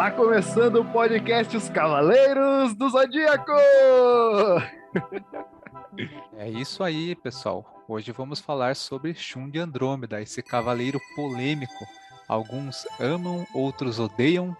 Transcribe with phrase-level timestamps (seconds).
[0.00, 3.52] Está começando o podcast Os Cavaleiros do Zodíaco!
[6.38, 7.84] É isso aí, pessoal.
[7.86, 11.84] Hoje vamos falar sobre Shun de Andrômeda, esse cavaleiro polêmico.
[12.26, 14.56] Alguns amam, outros odeiam.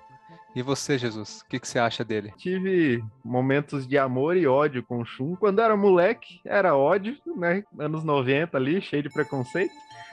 [0.55, 2.35] E você, Jesus, o que, que, você acha dele?
[2.37, 5.37] Tive momentos de amor e ódio com o Shun.
[5.37, 7.65] Quando era moleque, era ódio, né?
[7.79, 9.73] Anos 90 ali, cheio de preconceito.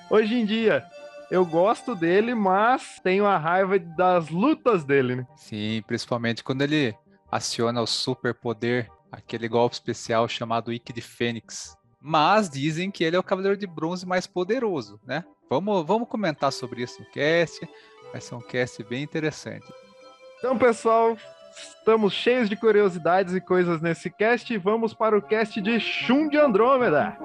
[0.10, 0.86] Hoje em dia,
[1.30, 5.28] eu gosto dele, mas tenho a raiva das lutas dele, né?
[5.36, 6.96] Sim, principalmente quando ele
[7.32, 11.76] aciona o superpoder, aquele golpe especial chamado Ikki de Fênix.
[12.00, 15.26] Mas dizem que ele é o Cavaleiro de Bronze mais poderoso, né?
[15.50, 17.68] Vamos, vamos comentar sobre isso no cast.
[18.12, 19.66] Vai ser um cast bem interessante.
[20.38, 21.18] Então, pessoal,
[21.58, 24.56] estamos cheios de curiosidades e coisas nesse cast.
[24.58, 27.18] Vamos para o cast de Shun de Andrômeda.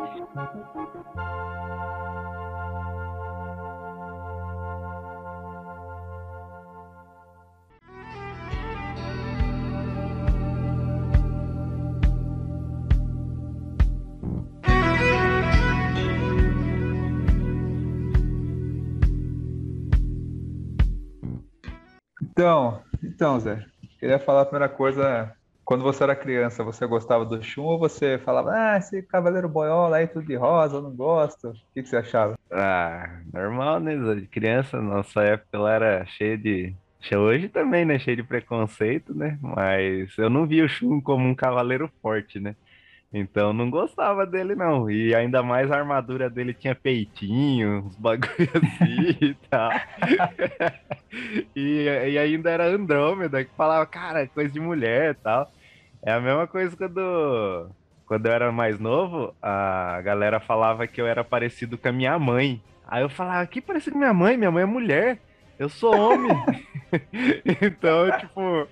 [22.33, 23.65] Então, então, Zé,
[24.01, 25.35] queria falar a primeira coisa.
[25.65, 29.99] Quando você era criança, você gostava do Shun ou você falava, ah, esse Cavaleiro Boiola
[29.99, 31.51] aí, tudo de rosa, eu não gosto?
[31.51, 32.35] O que, que você achava?
[32.51, 33.95] Ah, normal, né?
[34.15, 36.75] De criança, nossa época ela era cheia de.
[37.15, 37.99] Hoje também, né?
[37.99, 39.39] Cheio de preconceito, né?
[39.43, 42.55] Mas eu não via o Shun como um cavaleiro forte, né?
[43.13, 44.91] Então não gostava dele, não.
[44.91, 49.71] E ainda mais a armadura dele tinha peitinho, uns bagulho assim e tal.
[51.55, 55.53] e, e ainda era Andrômeda, que falava, cara, coisa de mulher e tal.
[56.03, 57.71] É a mesma coisa quando,
[58.07, 62.19] quando eu era mais novo, a galera falava que eu era parecido com a minha
[62.19, 62.63] mãe.
[62.87, 64.39] Aí eu falava, que parecido com minha mãe?
[64.39, 65.19] Minha mãe é mulher.
[65.63, 66.33] Eu sou homem.
[67.63, 68.67] então, tipo,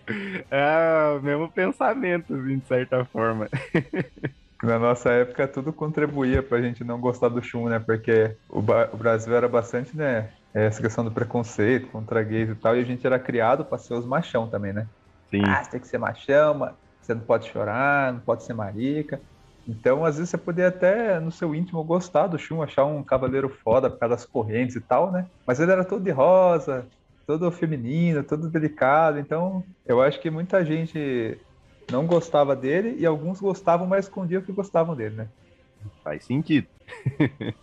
[0.50, 3.48] é o mesmo pensamento, assim, de certa forma.
[4.60, 7.78] Na nossa época, tudo contribuía pra gente não gostar do Shun, né?
[7.78, 10.32] Porque o, o Brasil era bastante, né?
[10.52, 13.94] Essa questão do preconceito contra gays e tal, e a gente era criado pra ser
[13.94, 14.88] os machão também, né?
[15.30, 15.42] Sim.
[15.46, 16.76] Ah, você tem que ser machão, mano.
[17.00, 19.20] você não pode chorar, não pode ser marica.
[19.66, 23.48] Então, às vezes, você poderia até, no seu íntimo, gostar do Shun, achar um cavaleiro
[23.48, 25.26] foda por causa das correntes e tal, né?
[25.46, 26.86] Mas ele era todo de rosa,
[27.26, 29.18] todo feminino, todo delicado.
[29.18, 31.38] Então, eu acho que muita gente
[31.90, 35.28] não gostava dele e alguns gostavam, mas escondiam que gostavam dele, né?
[36.02, 36.66] Faz sentido.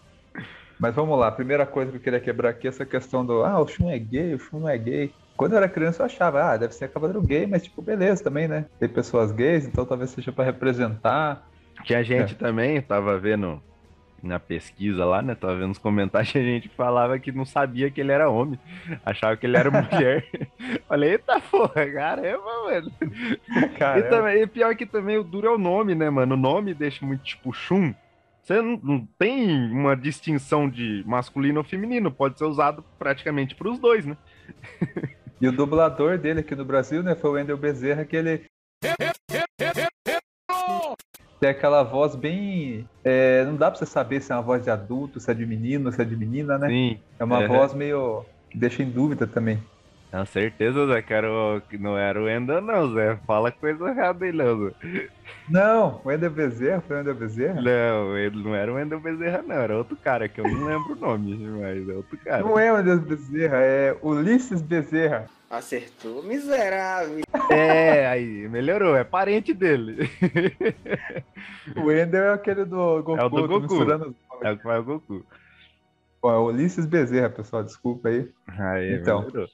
[0.80, 3.44] mas vamos lá, a primeira coisa que eu queria quebrar aqui é essa questão do
[3.44, 5.12] ah, o Shun é gay, o Shun não é gay.
[5.36, 8.48] Quando eu era criança eu achava, ah, deve ser cavaleiro gay, mas tipo, beleza também,
[8.48, 8.66] né?
[8.80, 11.47] Tem pessoas gays, então talvez seja para representar.
[11.84, 12.38] Tinha gente é.
[12.38, 13.62] também, tava vendo
[14.22, 15.36] na pesquisa lá, né?
[15.36, 18.60] Tava vendo os comentários a gente falava que não sabia que ele era homem,
[19.06, 20.28] achava que ele era mulher.
[20.88, 22.92] Falei, eita porra, caramba, mano.
[23.78, 24.08] Caramba.
[24.08, 26.36] E, também, e pior que também o duro é o nome, né, mano?
[26.36, 27.94] O nome deixa muito tipo chum.
[28.42, 33.70] Você não, não tem uma distinção de masculino ou feminino, pode ser usado praticamente para
[33.70, 34.16] os dois, né?
[35.40, 38.46] E o dublador dele aqui no Brasil, né, foi o Wendel Bezerra, que ele
[41.40, 42.88] tem aquela voz bem.
[43.04, 45.46] É, não dá pra você saber se é uma voz de adulto, se é de
[45.46, 46.68] menino, se é de menina, né?
[46.68, 47.00] Sim.
[47.20, 47.48] É uma uhum.
[47.48, 48.26] voz meio.
[48.50, 49.60] que deixa em dúvida também.
[50.10, 51.62] Com certeza, Zé, que era o...
[51.80, 53.18] não era o Enda, não, Zé.
[53.28, 55.10] Fala coisa errada aí, não, Zé.
[55.50, 57.62] Não, o Ender Bezerra foi o Ender Bezerra?
[57.62, 59.56] Não, ele não era o Ender Bezerra, não.
[59.56, 62.42] Era outro cara, que eu não lembro o nome, mas é outro cara.
[62.42, 65.26] Não é o Ender Bezerra, é Ulisses Bezerra.
[65.50, 67.22] Acertou, miserável.
[67.50, 70.10] É, aí, melhorou, é parente dele.
[71.78, 73.18] o Ender é aquele do Goku.
[73.18, 73.76] É o do Goku.
[74.44, 75.26] É o que vai o Goku.
[76.22, 78.30] Pô, é Ulisses Bezerra, pessoal, desculpa aí.
[78.58, 79.48] aí então, melhorou.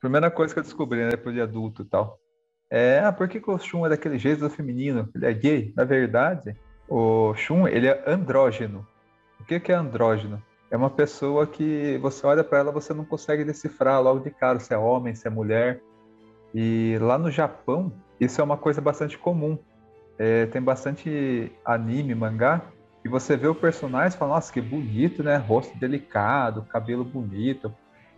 [0.00, 2.18] primeira coisa que eu descobri, né, depois de adulto e tal.
[2.70, 5.08] É, ah, por que, que o Shun é daquele jeito do feminino?
[5.14, 5.72] Ele é gay?
[5.76, 6.54] Na verdade,
[6.88, 8.86] o Shun, ele é andrógeno.
[9.40, 10.42] O que, que é andrógeno?
[10.74, 14.58] É uma pessoa que você olha para ela, você não consegue decifrar logo de cara
[14.58, 15.80] se é homem, se é mulher.
[16.52, 19.56] E lá no Japão, isso é uma coisa bastante comum.
[20.18, 22.60] É, tem bastante anime, mangá,
[23.04, 25.36] e você vê o personagem e fala, nossa, que bonito, né?
[25.36, 27.72] Rosto delicado, cabelo bonito,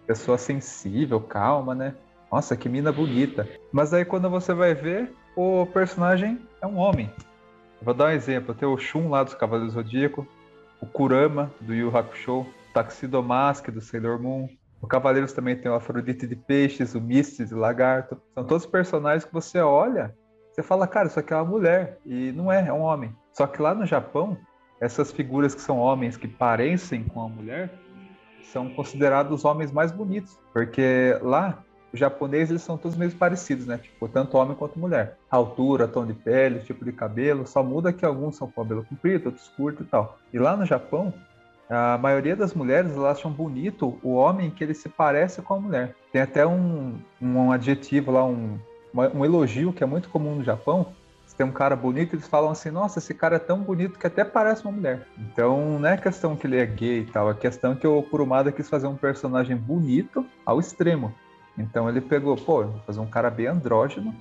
[0.07, 1.95] pessoa sensível, calma, né?
[2.33, 3.47] Nossa, que mina bonita.
[3.71, 7.13] Mas aí quando você vai ver, o personagem é um homem.
[7.83, 10.27] vou dar um exemplo, tem o Shun lá dos Cavaleiros Zodíaco,
[10.81, 14.49] o Kurama, do Yu Hakusho, o Taxido Mask, do Sailor Moon.
[14.81, 18.21] O Cavaleiros também tem o Afrodite de Peixes, o Misty de Lagarto.
[18.35, 20.15] São todos personagens que você olha,
[20.57, 21.99] você fala, cara, isso aqui é uma mulher.
[22.07, 23.15] E não é, é um homem.
[23.35, 24.39] Só que lá no Japão,
[24.81, 27.71] essas figuras que são homens, que parecem com a mulher,
[28.43, 30.39] são considerados os homens mais bonitos.
[30.55, 31.63] Porque lá,
[31.93, 33.79] o japonês eles são todos meio parecidos, né?
[33.79, 35.17] Tipo, tanto homem quanto mulher.
[35.31, 39.27] Altura, tom de pele, tipo de cabelo, só muda que alguns são com cabelo comprido,
[39.27, 40.19] outros curto e tal.
[40.33, 41.13] E lá no Japão,
[41.69, 45.61] a maioria das mulheres elas acham bonito o homem que ele se parece com a
[45.61, 45.95] mulher.
[46.13, 48.59] Tem até um, um adjetivo lá, um,
[48.95, 50.95] um elogio que é muito comum no Japão,
[51.37, 54.25] tem um cara bonito, eles falam assim, nossa, esse cara é tão bonito que até
[54.25, 55.07] parece uma mulher.
[55.19, 58.51] Então, não é questão que ele é gay e tal, é questão que o Kurumada
[58.51, 61.15] quis fazer um personagem bonito ao extremo.
[61.59, 64.15] Então ele pegou, pô, vou fazer um cara bem andrógeno,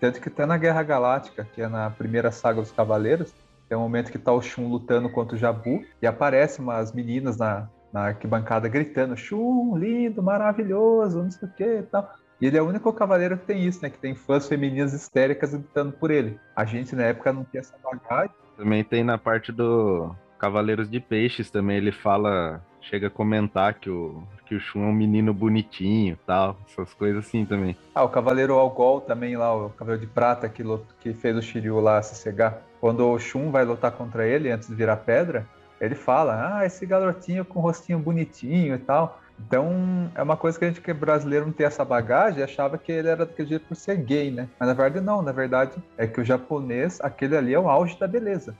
[0.00, 3.32] tanto que até na Guerra Galáctica, que é na primeira saga dos Cavaleiros,
[3.68, 7.38] tem um momento que tá o Shun lutando contra o Jabu, e aparece umas meninas
[7.38, 12.12] na, na arquibancada gritando, Shun, lindo, maravilhoso, não sei o que e tal.
[12.40, 13.88] E ele é o único cavaleiro que tem isso, né?
[13.88, 16.40] Que tem fãs femininas histéricas gritando por ele.
[16.56, 18.34] A gente, na época, não tinha essa bagagem.
[18.56, 23.88] Também tem na parte do Cavaleiros de Peixes, também ele fala, chega a comentar que
[23.88, 27.76] o, que o Shun é um menino bonitinho tal, essas coisas assim também.
[27.94, 30.62] Ah, o Cavaleiro Algol também lá, o Cavaleiro de Prata que,
[31.00, 32.62] que fez o Shiryu lá se cegar.
[32.80, 35.46] Quando o Shun vai lutar contra ele antes de virar pedra,
[35.80, 39.20] ele fala, ah, esse garotinho com rostinho bonitinho e tal.
[39.38, 42.78] Então, é uma coisa que a gente que é brasileiro não tem essa bagagem, achava
[42.78, 44.48] que ele era daquele jeito por ser gay, né?
[44.58, 47.98] Mas na verdade não, na verdade é que o japonês, aquele ali é o auge
[47.98, 48.54] da beleza.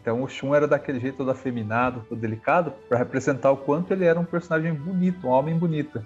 [0.00, 4.04] Então o Shun era daquele jeito todo afeminado, todo delicado, para representar o quanto ele
[4.04, 6.02] era um personagem bonito, um homem bonito.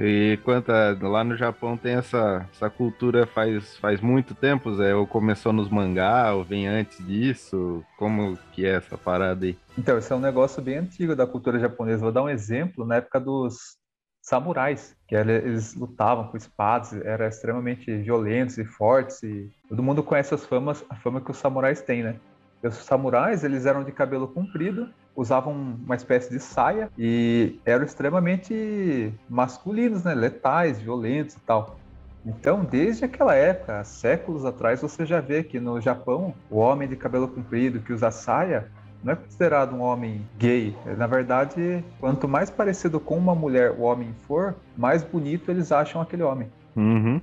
[0.00, 4.94] E quanto a, lá no Japão tem essa, essa cultura faz, faz muito tempo, Zé?
[4.94, 7.84] Ou começou nos mangá, ou vem antes disso?
[7.96, 9.58] Como que é essa parada aí?
[9.76, 12.02] Então, isso é um negócio bem antigo da cultura japonesa.
[12.02, 13.76] Vou dar um exemplo, na época dos
[14.22, 20.34] samurais, que eles lutavam com espadas, eram extremamente violentos e fortes, e todo mundo conhece
[20.34, 22.16] as famas, a fama que os samurais têm, né?
[22.62, 29.12] Os samurais, eles eram de cabelo comprido, usavam uma espécie de saia e eram extremamente
[29.28, 30.14] masculinos, né?
[30.14, 31.78] Letais, violentos e tal.
[32.24, 36.96] Então, desde aquela época, séculos atrás, você já vê que no Japão, o homem de
[36.96, 38.68] cabelo comprido que usa saia
[39.02, 40.76] não é considerado um homem gay.
[40.96, 46.00] Na verdade, quanto mais parecido com uma mulher o homem for, mais bonito eles acham
[46.00, 46.48] aquele homem.
[46.76, 47.20] Uhum.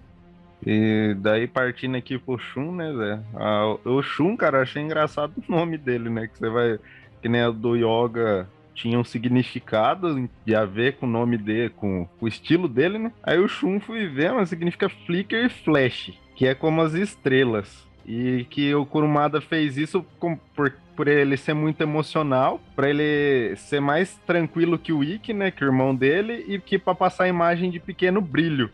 [0.65, 3.19] E daí partindo aqui pro Shun, né, Zé?
[3.35, 6.27] Ah, o Shun, cara, achei engraçado o nome dele, né?
[6.27, 6.79] Que você vai.
[7.21, 11.69] Que nem a do Yoga tinha um significado de a ver com o nome dele,
[11.69, 13.11] com, com o estilo dele, né?
[13.23, 17.85] Aí o Shun fui ver, mas significa flicker e flash, que é como as estrelas.
[18.05, 23.55] E que o Kurumada fez isso com, por, por ele ser muito emocional, para ele
[23.55, 27.23] ser mais tranquilo que o Ikki, né, que o irmão dele, e que para passar
[27.23, 28.69] a imagem de pequeno brilho.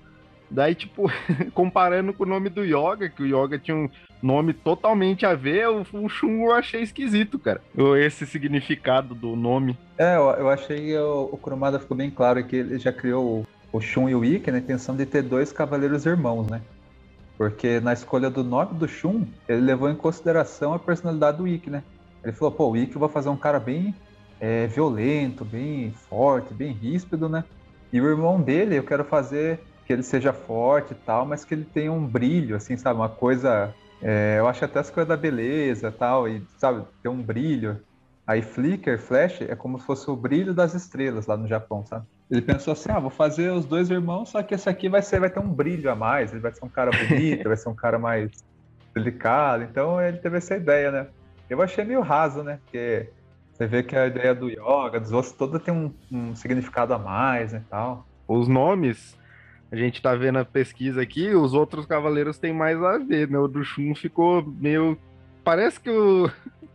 [0.51, 1.09] Daí, tipo,
[1.56, 3.89] comparando com o nome do Yoga, que o Yoga tinha um
[4.21, 7.62] nome totalmente a ver, o, Shun eu achei esquisito, cara.
[7.98, 9.77] Esse significado do nome.
[9.98, 13.80] É, eu, eu achei o, o ficou bem claro que ele já criou o, o
[13.80, 16.62] Shun e o Ikki na intenção de ter dois cavaleiros irmãos, né?
[17.38, 21.69] Porque na escolha do nome do Shun, ele levou em consideração a personalidade do Ikki,
[21.69, 21.81] né?
[22.24, 23.95] Ele falou, pô, o Ikki eu vou fazer um cara bem
[24.39, 27.45] é, violento, bem forte, bem ríspido, né?
[27.92, 29.59] E o irmão dele eu quero fazer
[29.92, 32.98] que ele seja forte e tal, mas que ele tenha um brilho, assim, sabe?
[32.98, 33.76] Uma coisa.
[34.02, 37.78] É, eu acho até as coisas da beleza tal, e, sabe, ter um brilho.
[38.26, 42.06] Aí Flicker, Flash, é como se fosse o brilho das estrelas lá no Japão, sabe?
[42.30, 45.19] Ele pensou assim, ah, vou fazer os dois irmãos, só que esse aqui vai ser,
[45.19, 47.76] vai ter um brilho a mais, ele vai ser um cara bonito, vai ser um
[47.76, 48.31] cara mais
[48.95, 49.64] delicado.
[49.64, 51.07] Então ele teve essa ideia, né?
[51.50, 52.60] Eu achei meio raso, né?
[52.64, 53.10] Porque
[53.52, 56.98] você vê que a ideia do yoga, dos ossos, toda tem um, um significado a
[56.98, 58.06] mais, né, tal.
[58.26, 59.19] Os nomes
[59.71, 63.40] a gente tá vendo a pesquisa aqui, os outros cavaleiros têm mais a ver, né?
[63.40, 64.97] O do Shun ficou meio.
[65.45, 66.30] Parece que o,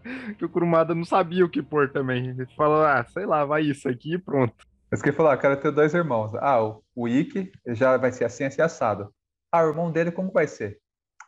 [0.39, 2.31] que o Kurumada não sabia o que pôr também.
[2.31, 4.55] Ele falou, ah, sei lá, vai isso aqui e pronto.
[4.91, 6.35] Mas que falou, ah, quero ter dois irmãos.
[6.37, 9.13] Ah, o, o Ikki já vai ser assim, assim, assado.
[9.53, 10.79] Ah, o irmão dele como vai ser?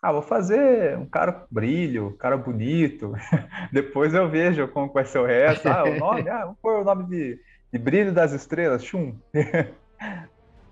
[0.00, 3.12] Ah, vou fazer um cara com brilho, um cara bonito.
[3.70, 5.68] Depois eu vejo como vai ser o resto.
[5.68, 6.24] Ah, o nome?
[6.30, 7.38] Ah, vou pôr o nome de,
[7.70, 9.18] de Brilho das Estrelas, Shun.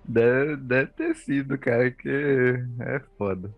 [0.08, 2.08] Deve, deve ter sido, cara, que
[2.80, 3.50] é foda.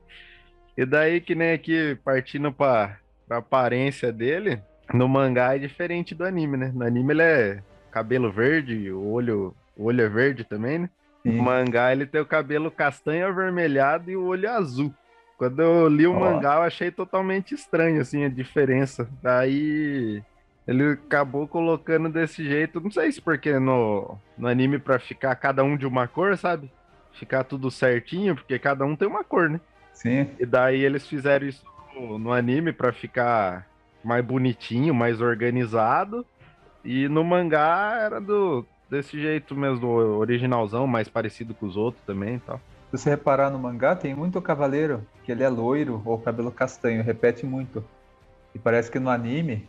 [0.77, 4.63] E daí que nem aqui, partindo pra, pra aparência dele,
[4.95, 6.73] no mangá é diferente do anime, né?
[6.75, 10.91] No anime ele é cabelo verde, o olho, o olho é verde também, né?
[11.23, 11.37] Sim.
[11.37, 14.95] No mangá ele tem o cabelo castanho avermelhado e o olho azul.
[15.37, 16.21] Quando eu li o oh.
[16.21, 19.09] mangá, eu achei totalmente estranho, assim, a diferença.
[19.23, 20.23] Daí
[20.69, 25.65] ele acabou colocando desse jeito, não sei se porque no, no anime pra ficar cada
[25.65, 26.71] um de uma cor, sabe?
[27.15, 29.63] Ficar tudo certinho, porque cada um tem uma cor, né?
[29.95, 30.29] Sim.
[30.39, 33.67] E daí eles fizeram isso no, no anime pra ficar
[34.05, 36.25] mais bonitinho, mais organizado.
[36.85, 42.37] E no mangá era do desse jeito mesmo, originalzão, mais parecido com os outros também
[42.37, 42.61] e tal.
[42.91, 47.03] Se você reparar no mangá, tem muito cavaleiro que ele é loiro ou cabelo castanho,
[47.03, 47.83] repete muito.
[48.55, 49.67] E parece que no anime,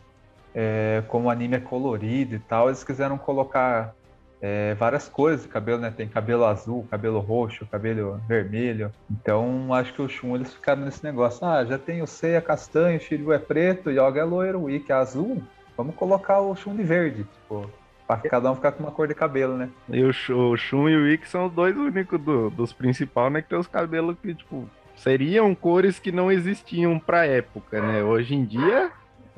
[0.54, 3.94] é, como o anime é colorido e tal, eles quiseram colocar
[4.42, 5.92] é, várias cores de cabelo, né?
[5.94, 8.90] Tem cabelo azul, cabelo roxo, cabelo vermelho.
[9.10, 11.46] Então acho que o Shun eles ficaram nesse negócio.
[11.46, 14.90] Ah, já tem o Seiya castanho, o Shiryu é preto, Yoga é loiro, o Ikki
[14.92, 15.42] é azul.
[15.76, 17.70] Vamos colocar o Shun de verde, tipo,
[18.06, 19.68] pra cada um ficar com uma cor de cabelo, né?
[19.88, 23.42] E o, o Shun e o Ikki são os dois únicos do- dos principais, né?
[23.42, 28.02] Que tem os cabelos que, tipo, seriam cores que não existiam pra época, né?
[28.02, 28.90] Hoje em dia,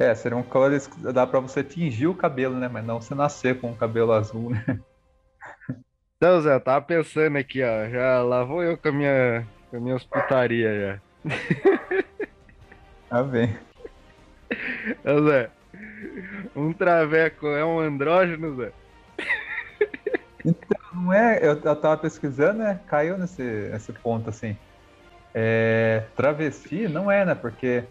[0.03, 2.67] É, seriam cores que dá pra você tingir o cabelo, né?
[2.67, 4.65] Mas não você nascer com o cabelo azul, né?
[6.17, 7.89] Então, Zé, eu tava pensando aqui, ó.
[7.89, 11.37] Já lá vou eu com a minha, com a minha hospitaria já.
[13.11, 13.57] Ah, bem.
[15.05, 15.51] Ô, Zé,
[16.55, 18.73] um traveco é um andrógeno, Zé?
[20.95, 22.79] Não é, eu, eu tava pesquisando, né?
[22.87, 24.57] Caiu nesse, nesse ponto, assim.
[25.35, 27.35] É, travesti não é, né?
[27.35, 27.83] Porque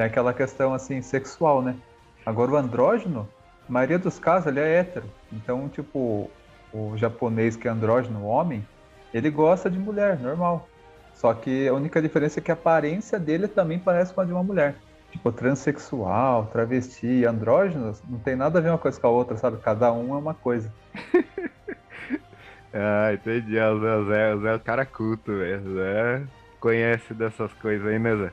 [0.00, 1.76] tem aquela questão, assim, sexual, né?
[2.24, 3.28] Agora o andrógeno,
[3.68, 5.04] a maioria dos casos, ele é hétero.
[5.30, 6.30] Então, tipo,
[6.72, 8.66] o japonês que é andrógeno, homem,
[9.12, 10.66] ele gosta de mulher, normal.
[11.12, 14.32] Só que a única diferença é que a aparência dele também parece com a de
[14.32, 14.74] uma mulher.
[15.12, 19.58] Tipo, transexual, travesti, andrógenos, não tem nada a ver uma coisa com a outra, sabe?
[19.58, 20.72] Cada um é uma coisa.
[22.72, 23.58] Ah, entendi.
[23.58, 25.74] O Zé, o Zé, o Zé é o cara culto, velho.
[25.74, 26.22] Zé
[26.60, 28.32] conhece dessas coisas aí, né, Zé?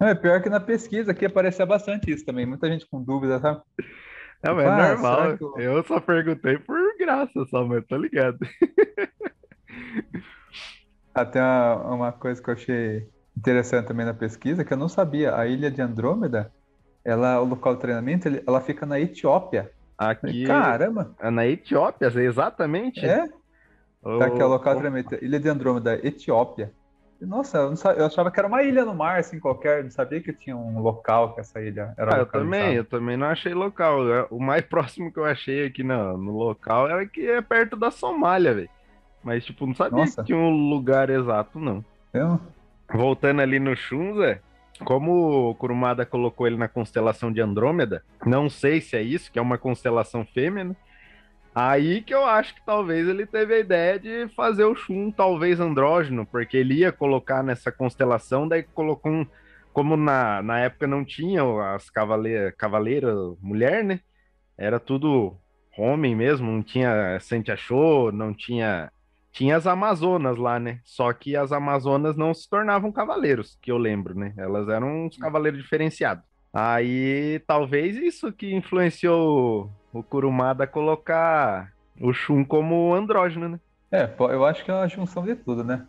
[0.00, 2.46] É pior que na pesquisa aqui aparecia bastante isso também.
[2.46, 3.60] Muita gente com dúvida, sabe?
[4.42, 5.14] Não, mas é Ah, normal.
[5.22, 8.38] será que eu- Eu só perguntei por graça só, mas tô ligado.
[11.14, 15.36] Até uma, uma coisa que eu achei interessante também na pesquisa, que eu não sabia.
[15.36, 16.52] A ilha de Andrômeda,
[17.04, 19.70] ela, o local de treinamento, ela fica na Etiópia.
[19.98, 21.14] Aqui Caramba!
[21.20, 23.04] é na Etiópia, exatamente.
[23.04, 23.26] É?
[24.18, 25.14] Tá aqui, é o local de treinamento.
[25.22, 26.72] Ilha de Andrômeda, Etiópia.
[27.20, 29.84] Nossa, eu, não sa- eu achava que era uma ilha no mar, assim, qualquer.
[29.84, 33.16] Não sabia que tinha um local que essa ilha era Ah, eu também, eu também
[33.16, 34.08] não achei local.
[34.12, 37.76] É, O mais próximo que eu achei aqui no, no local era que é perto
[37.76, 38.70] da Somália, velho.
[39.22, 40.22] Mas, tipo, não sabia Nossa.
[40.22, 41.84] que tinha um lugar exato, não.
[42.14, 42.40] Eu-
[42.92, 44.40] Voltando ali no Shun, Zé,
[44.84, 49.38] como o Kurumada colocou ele na constelação de Andrômeda, não sei se é isso, que
[49.38, 50.74] é uma constelação fêmea, né?
[51.54, 55.58] Aí que eu acho que talvez ele teve a ideia de fazer o Shun talvez
[55.58, 59.26] andrógeno, porque ele ia colocar nessa constelação, daí colocou um.
[59.72, 61.42] Como na, na época não tinha
[61.74, 64.00] as cavaleiras, cavaleira mulher, né?
[64.58, 65.36] Era tudo
[65.78, 68.92] homem mesmo, não tinha Sente Achou, não tinha.
[69.32, 70.80] Tinha as Amazonas lá, né?
[70.84, 74.34] Só que as Amazonas não se tornavam cavaleiros, que eu lembro, né?
[74.36, 76.24] Elas eram uns cavaleiros diferenciados.
[76.52, 83.60] Aí talvez isso que influenciou o Kurumada a colocar o Shun como andrógeno, né?
[83.92, 85.86] É, eu acho que é uma junção de tudo, né?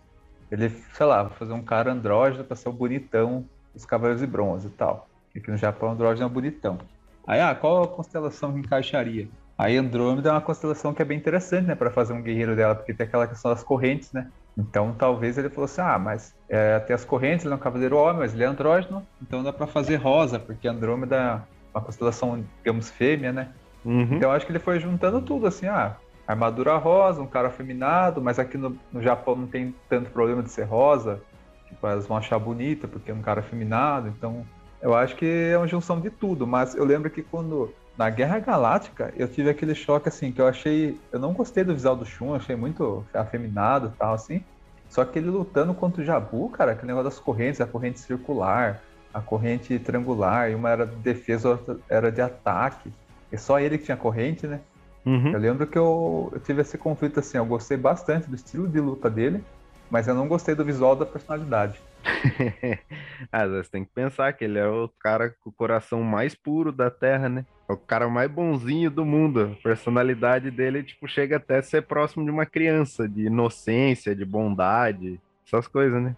[0.51, 4.27] Ele, sei lá, vou fazer um cara andrógeno pra ser o bonitão dos Cavaleiros de
[4.27, 5.07] Bronze e tal.
[5.33, 6.77] E no Japão, andrógeno é o bonitão.
[7.25, 9.29] Aí, ah, qual a constelação que encaixaria?
[9.57, 12.75] Aí, Andrômeda é uma constelação que é bem interessante, né, Pra fazer um guerreiro dela,
[12.75, 14.29] porque tem aquela questão das correntes, né?
[14.61, 17.97] Então, talvez ele falou assim: ah, mas é, tem as correntes, ele é um cavaleiro
[17.97, 22.43] homem, mas ele é andrógeno, então dá pra fazer rosa, porque Andrômeda é uma constelação,
[22.59, 23.49] digamos, fêmea, né?
[23.83, 24.03] Uhum.
[24.03, 28.21] Então eu acho que ele foi juntando tudo, assim, ah, armadura rosa, um cara afeminado,
[28.21, 31.19] mas aqui no, no Japão não tem tanto problema de ser rosa.
[31.67, 34.45] Tipo, elas vão achar bonita porque é um cara afeminado, então
[34.81, 38.39] eu acho que é uma junção de tudo, mas eu lembro que quando na Guerra
[38.39, 42.05] Galáctica eu tive aquele choque assim, que eu achei, eu não gostei do visual do
[42.05, 44.43] Shun, achei muito afeminado e tal assim.
[44.89, 48.81] Só que ele lutando contra o Jabu, cara, aquele negócio das correntes, a corrente circular,
[49.13, 52.91] a corrente triangular, e uma era de defesa, outra era de ataque.
[53.31, 54.59] E só ele que tinha corrente, né?
[55.05, 55.31] Uhum.
[55.31, 58.79] Eu lembro que eu, eu tive esse conflito assim, eu gostei bastante do estilo de
[58.79, 59.41] luta dele,
[59.89, 61.81] mas eu não gostei do visual da personalidade.
[63.31, 66.71] ah, você tem que pensar que ele é o cara com o coração mais puro
[66.71, 67.45] da Terra, né?
[67.69, 69.55] É o cara mais bonzinho do mundo.
[69.59, 74.25] A personalidade dele, tipo, chega até a ser próximo de uma criança, de inocência, de
[74.25, 76.15] bondade, essas coisas, né?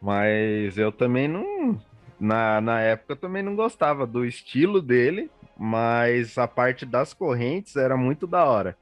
[0.00, 1.78] Mas eu também não.
[2.18, 7.76] Na, na época eu também não gostava do estilo dele, mas a parte das correntes
[7.76, 8.76] era muito da hora.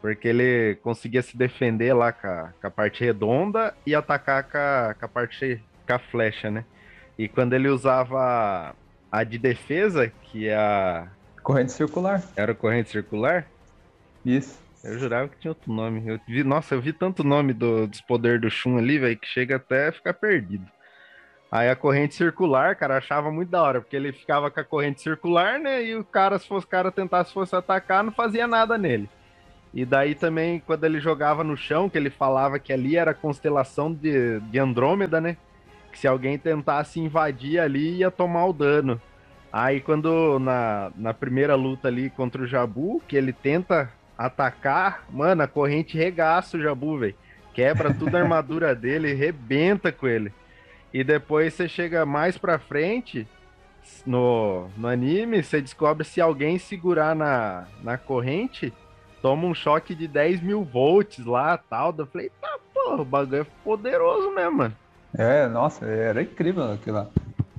[0.00, 4.58] Porque ele conseguia se defender lá com a, com a parte redonda e atacar com
[4.58, 6.64] a, com a parte com a flecha, né?
[7.18, 8.76] E quando ele usava
[9.10, 11.08] a de defesa, que é a,
[11.42, 12.22] Corrente circular.
[12.36, 13.46] era a corrente circular,
[14.24, 14.60] Isso.
[14.84, 16.02] eu jurava que tinha outro nome.
[16.06, 19.26] Eu vi, nossa, eu vi tanto nome do, dos poderes do Shun ali, velho, que
[19.26, 20.66] chega até a ficar perdido.
[21.50, 25.00] Aí a corrente circular, cara, achava muito da hora, porque ele ficava com a corrente
[25.00, 25.82] circular, né?
[25.82, 29.08] E o cara, se fosse o cara tentasse fosse atacar, não fazia nada nele.
[29.72, 33.14] E daí também, quando ele jogava no chão, que ele falava que ali era a
[33.14, 35.36] constelação de, de Andrômeda, né?
[35.92, 39.00] Que se alguém tentasse invadir ali, ia tomar o dano.
[39.52, 45.42] Aí quando na, na primeira luta ali contra o Jabu, que ele tenta atacar, mano,
[45.42, 47.14] a corrente regaça o Jabu, velho.
[47.54, 50.32] Quebra toda a armadura dele, rebenta com ele.
[50.92, 53.26] E depois você chega mais pra frente,
[54.06, 58.72] no, no anime, você descobre se alguém segurar na, na corrente,
[59.22, 61.94] toma um choque de 10 mil volts lá, tal.
[61.96, 64.76] Eu falei, tá, pô, o bagulho é poderoso mesmo, mano.
[65.16, 67.10] É, nossa, era incrível aquela,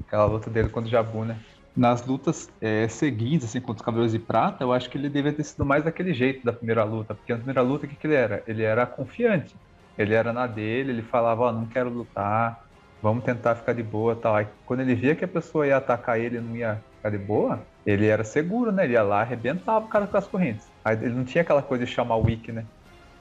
[0.05, 1.37] aquela luta dele contra o Jabu, né?
[1.75, 5.31] Nas lutas é, seguintes, assim, contra os Cavaleiros de Prata, eu acho que ele devia
[5.31, 7.15] ter sido mais daquele jeito da primeira luta.
[7.15, 8.43] Porque na primeira luta, o que, que ele era?
[8.47, 9.55] Ele era confiante.
[9.97, 12.65] Ele era na dele, ele falava, ó, oh, não quero lutar,
[13.01, 14.35] vamos tentar ficar de boa tal.
[14.35, 17.17] Aí quando ele via que a pessoa ia atacar ele e não ia ficar de
[17.17, 18.83] boa, ele era seguro, né?
[18.83, 20.67] Ele ia lá, arrebentava o cara com as correntes.
[20.85, 22.65] Ele não tinha aquela coisa de chamar o Wiki, né?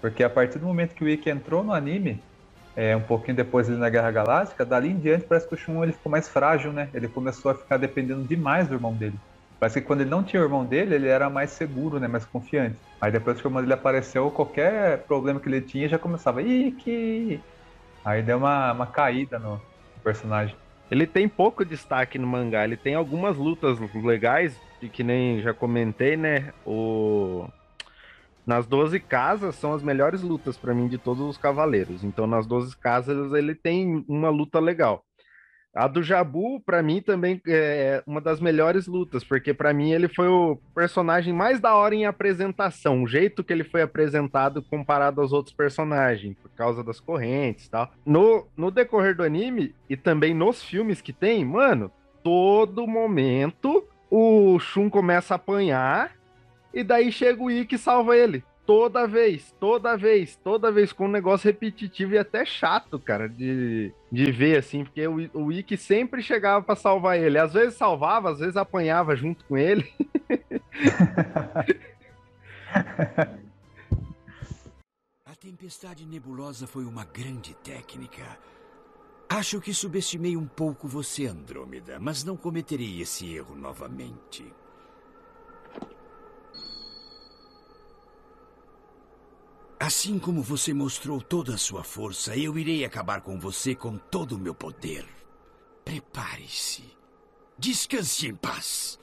[0.00, 2.22] Porque a partir do momento que o Wiki entrou no anime,
[2.76, 5.82] é, um pouquinho depois ali na Guerra Galáctica, dali em diante parece que o Shun
[5.82, 6.88] ele ficou mais frágil, né?
[6.94, 9.18] Ele começou a ficar dependendo demais do irmão dele.
[9.58, 12.06] Parece que quando ele não tinha o irmão dele, ele era mais seguro, né?
[12.06, 12.76] Mais confiante.
[13.00, 17.40] Aí depois que o irmão dele apareceu, qualquer problema que ele tinha já começava, Ike!
[18.04, 19.60] Aí deu uma, uma caída no
[20.04, 20.54] personagem.
[20.90, 25.52] Ele tem pouco destaque no mangá, ele tem algumas lutas legais, e que nem já
[25.52, 26.52] comentei, né?
[26.66, 27.48] O
[28.46, 32.02] nas 12 casas são as melhores lutas para mim de todos os cavaleiros.
[32.02, 35.04] Então, nas 12 casas ele tem uma luta legal.
[35.74, 40.08] A do Jabu, para mim, também é uma das melhores lutas, porque para mim ele
[40.08, 45.20] foi o personagem mais da hora em apresentação, o jeito que ele foi apresentado comparado
[45.20, 47.92] aos outros personagens, por causa das correntes e tal.
[48.04, 51.92] No, no decorrer do anime e também nos filmes que tem, mano,
[52.24, 56.16] todo momento o Shun começa a apanhar
[56.72, 58.44] e daí chega o Ikki e salva ele.
[58.66, 63.90] Toda vez, toda vez, toda vez com um negócio repetitivo e até chato, cara, de,
[64.12, 67.38] de ver, assim, porque o, o Ikki sempre chegava para salvar ele.
[67.38, 69.90] Às vezes salvava, às vezes apanhava junto com ele.
[75.24, 78.38] A tempestade nebulosa foi uma grande técnica.
[79.28, 84.44] Acho que subestimei um pouco você, Andrômeda, mas não cometerei esse erro novamente.
[89.78, 94.32] Assim como você mostrou toda a sua força, eu irei acabar com você com todo
[94.32, 95.06] o meu poder.
[95.84, 96.84] Prepare-se.
[97.56, 98.98] Descanse em paz.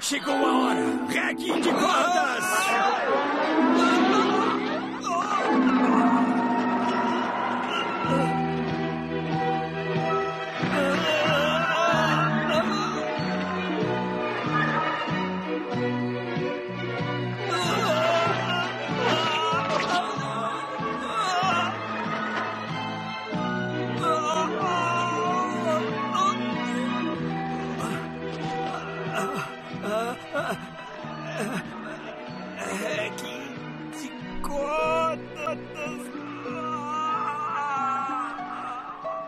[0.00, 1.06] Chegou a hora!
[1.08, 3.35] Regue de cordas!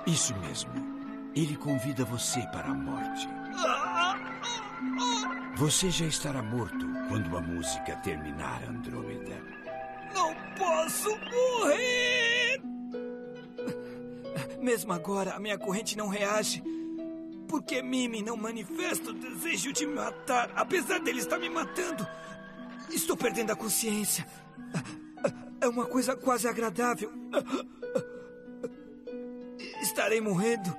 [0.09, 0.73] Isso mesmo.
[1.37, 3.29] Ele convida você para a morte.
[5.57, 9.37] Você já estará morto quando a música terminar, Andrômeda.
[10.14, 12.62] Não posso morrer!
[14.62, 16.62] Mesmo agora, a minha corrente não reage.
[17.47, 22.07] Por que Mimi não manifesta o desejo de me matar, apesar dele estar me matando?
[22.88, 24.27] Estou perdendo a consciência.
[25.61, 27.12] É uma coisa quase agradável.
[29.81, 30.77] Estarei morrendo.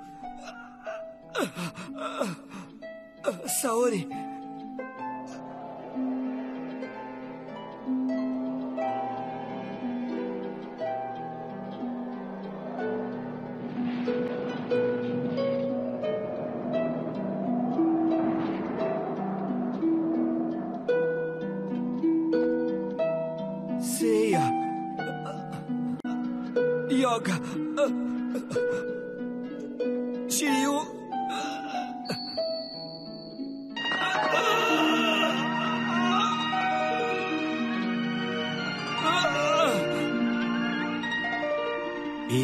[3.60, 4.08] Saori.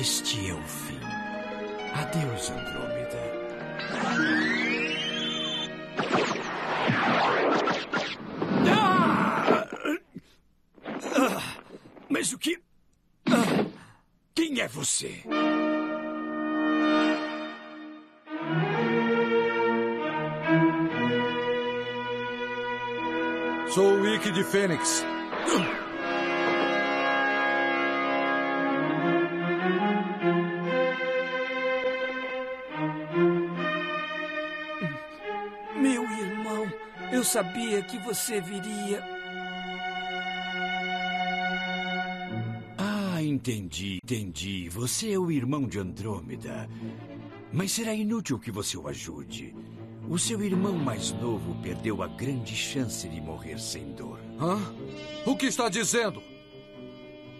[0.08, 1.00] Este é o fim.
[1.92, 3.22] Adeus, Andrômeda.
[8.70, 9.66] Ah!
[11.12, 11.42] Ah!
[12.08, 12.56] Mas o que.
[13.28, 13.66] Ah!
[14.32, 15.24] Quem é você?
[23.74, 25.04] Sou o Wiki de Fênix.
[37.26, 39.02] Sabia que você viria.
[42.78, 44.68] Ah, entendi, entendi.
[44.68, 46.68] Você é o irmão de Andrômeda.
[47.52, 49.54] Mas será inútil que você o ajude.
[50.08, 54.20] O seu irmão mais novo perdeu a grande chance de morrer sem dor.
[54.40, 54.56] Hã?
[55.26, 56.22] O que está dizendo?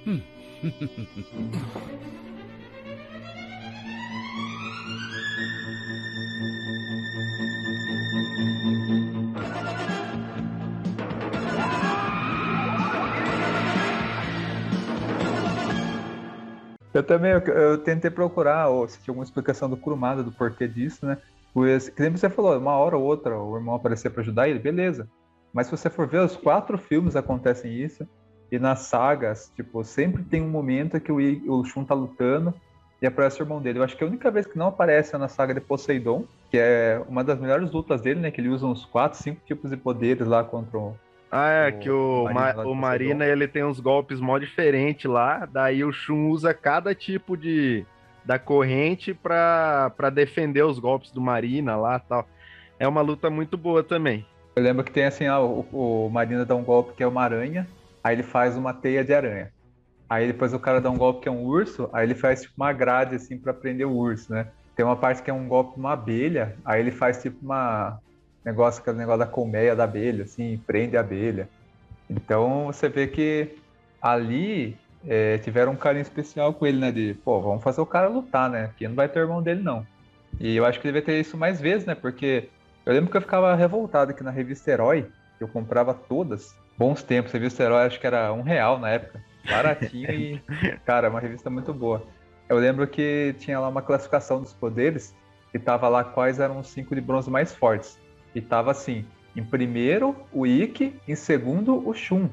[16.97, 20.67] Eu também, eu, eu tentei procurar ou se tinha alguma explicação do Kurumada do porquê
[20.67, 21.19] disso, né?
[21.53, 25.09] Pois, que você falou, uma hora ou outra o irmão aparecer para ajudar ele, beleza.
[25.53, 28.07] Mas se você for ver, os quatro filmes acontecem isso.
[28.51, 31.17] E nas sagas, tipo, sempre tem um momento que o,
[31.51, 32.55] o Shun tá lutando
[33.01, 33.79] e aparece o irmão dele.
[33.79, 36.59] Eu acho que a única vez que não aparece é na saga de Poseidon, que
[36.59, 38.31] é uma das melhores lutas dele, né?
[38.31, 40.95] Que ele usa uns quatro, cinco tipos de poderes lá contra o.
[41.37, 42.75] Ah, é, O que o, Marina Ma- o.
[42.75, 47.85] Marina ele tem uns golpes mó diferentes lá, daí o Shun usa cada tipo de
[48.25, 52.27] da corrente pra, pra defender os golpes do Marina lá tal.
[52.79, 54.27] É uma luta muito boa também.
[54.57, 55.67] Eu lembro que tem assim, ah, o,
[56.07, 57.67] o Marina dá um golpe que é uma aranha,
[58.03, 59.53] aí ele faz uma teia de aranha.
[60.09, 62.55] Aí depois o cara dá um golpe que é um urso, aí ele faz tipo
[62.57, 64.49] uma grade assim pra prender o urso, né?
[64.75, 67.99] Tem uma parte que é um golpe uma abelha, aí ele faz tipo uma
[68.47, 71.49] negócio, aquele negócio da colmeia da abelha, assim, prende a abelha.
[72.09, 73.57] Então você vê que
[74.01, 76.93] ali é, tiveram um carinho especial com ele, né?
[76.93, 78.69] De, pô, vamos fazer o cara lutar, né?
[78.69, 79.85] Porque não vai ter irmão dele, não.
[80.39, 81.95] E eu acho que ele vai ter isso mais vezes, né?
[81.97, 82.49] Porque
[82.85, 87.03] eu lembro que eu ficava revoltado que na revista Herói, que eu comprava todas, bons
[87.03, 90.41] tempos, a revista Herói acho que era um real na época, baratinho e,
[90.87, 92.05] cara, uma revista muito boa.
[92.49, 95.17] Eu lembro que tinha lá uma classificação dos poderes
[95.53, 97.99] e tava lá quais eram os cinco de bronze mais fortes.
[98.37, 99.03] E tava assim,
[99.35, 102.29] em primeiro o Ikki, em segundo o Shun.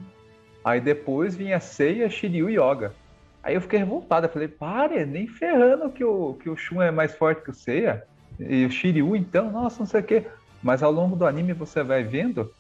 [0.62, 2.94] Aí depois vinha Seiya, Shiryu e Yoga.
[3.42, 6.92] Aí eu fiquei revoltado, eu falei, pare, nem ferrando que o, que o Shun é
[6.92, 8.04] mais forte que o Seiya.
[8.38, 10.28] E o Shiryu, então, nossa, não sei o quê.
[10.62, 12.52] Mas ao longo do anime você vai vendo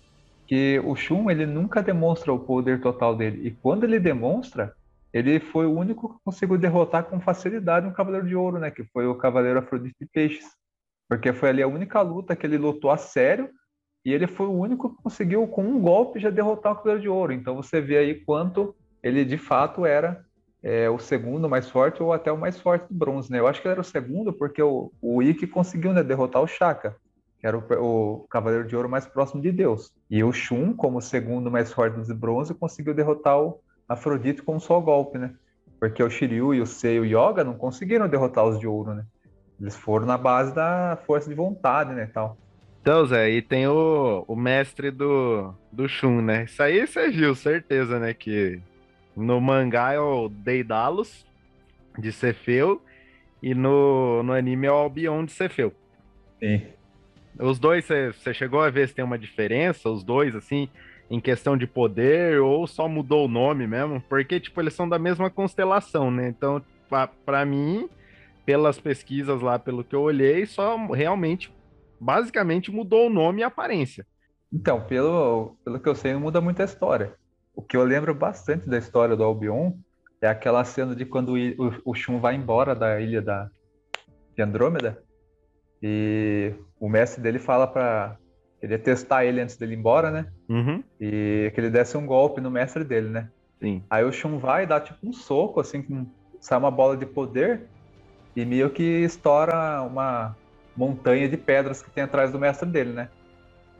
[0.47, 3.45] que o Shun, ele nunca demonstra o poder total dele.
[3.45, 4.73] E quando ele demonstra,
[5.11, 8.71] ele foi o único que conseguiu derrotar com facilidade um Cavaleiro de Ouro, né?
[8.71, 10.45] Que foi o Cavaleiro Afrodite de Peixes.
[11.13, 13.47] Porque foi ali a única luta que ele lutou a sério
[14.03, 17.07] e ele foi o único que conseguiu, com um golpe, já derrotar o Cavaleiro de
[17.07, 17.31] Ouro.
[17.31, 20.25] Então você vê aí quanto ele de fato era
[20.63, 23.39] é, o segundo mais forte ou até o mais forte do bronze, né?
[23.39, 26.47] Eu acho que ele era o segundo porque o, o Ikki conseguiu né, derrotar o
[26.47, 26.95] Shaka,
[27.39, 29.93] que era o, o Cavaleiro de Ouro mais próximo de Deus.
[30.09, 34.55] E o Shun, como o segundo mais forte de bronze, conseguiu derrotar o Afrodite com
[34.55, 35.35] um só golpe, né?
[35.79, 38.95] Porque o Shiryu e o Sei e o Yoga não conseguiram derrotar os de ouro,
[38.95, 39.05] né?
[39.59, 42.37] Eles foram na base da força de vontade, né, tal.
[42.81, 46.43] Então, Zé, e tem o, o mestre do, do Shun, né?
[46.43, 48.13] Isso aí você viu, certeza, né?
[48.13, 48.59] Que
[49.15, 51.25] no mangá é o Deidalos,
[51.97, 52.81] de Cefeu,
[53.41, 55.73] e no, no anime é o Albion de Cefeu.
[56.39, 56.61] Sim.
[57.39, 60.69] Os dois, você chegou a ver se tem uma diferença, os dois, assim,
[61.09, 64.01] em questão de poder, ou só mudou o nome mesmo?
[64.07, 66.27] Porque, tipo, eles são da mesma constelação, né?
[66.27, 67.89] Então, pra, pra mim,
[68.45, 71.53] pelas pesquisas lá, pelo que eu olhei, só realmente,
[71.99, 74.05] basicamente, mudou o nome e a aparência.
[74.51, 77.13] Então, pelo, pelo que eu sei, não muda muito a história.
[77.55, 79.73] O que eu lembro bastante da história do Albion
[80.21, 83.49] é aquela cena de quando o, o, Shun vai embora da ilha da,
[84.35, 85.03] de Andrômeda
[85.81, 88.17] e o mestre dele fala pra
[88.61, 90.31] ele testar ele antes dele ir embora, né?
[90.47, 93.29] Uhum, E que ele desse um golpe no mestre dele, né?
[93.59, 93.83] sim.
[93.89, 96.05] Aí o Shun vai e dá tipo um soco, assim, com,
[96.39, 97.67] sai uma bola de poder
[98.35, 100.35] e meio que estoura uma
[100.75, 103.09] montanha de pedras que tem atrás do mestre dele, né?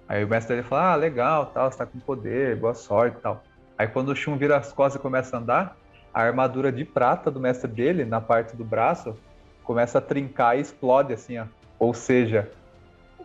[0.08, 3.22] Aí o mestre dele fala, ah, legal, tal, você tá com poder, boa sorte e
[3.22, 3.44] tal.
[3.78, 5.78] Aí quando o Shun vira as costas e começa a andar,
[6.13, 9.18] a armadura de prata do mestre dele, na parte do braço,
[9.63, 11.46] começa a trincar e explode, assim, ó.
[11.80, 12.52] Ou seja,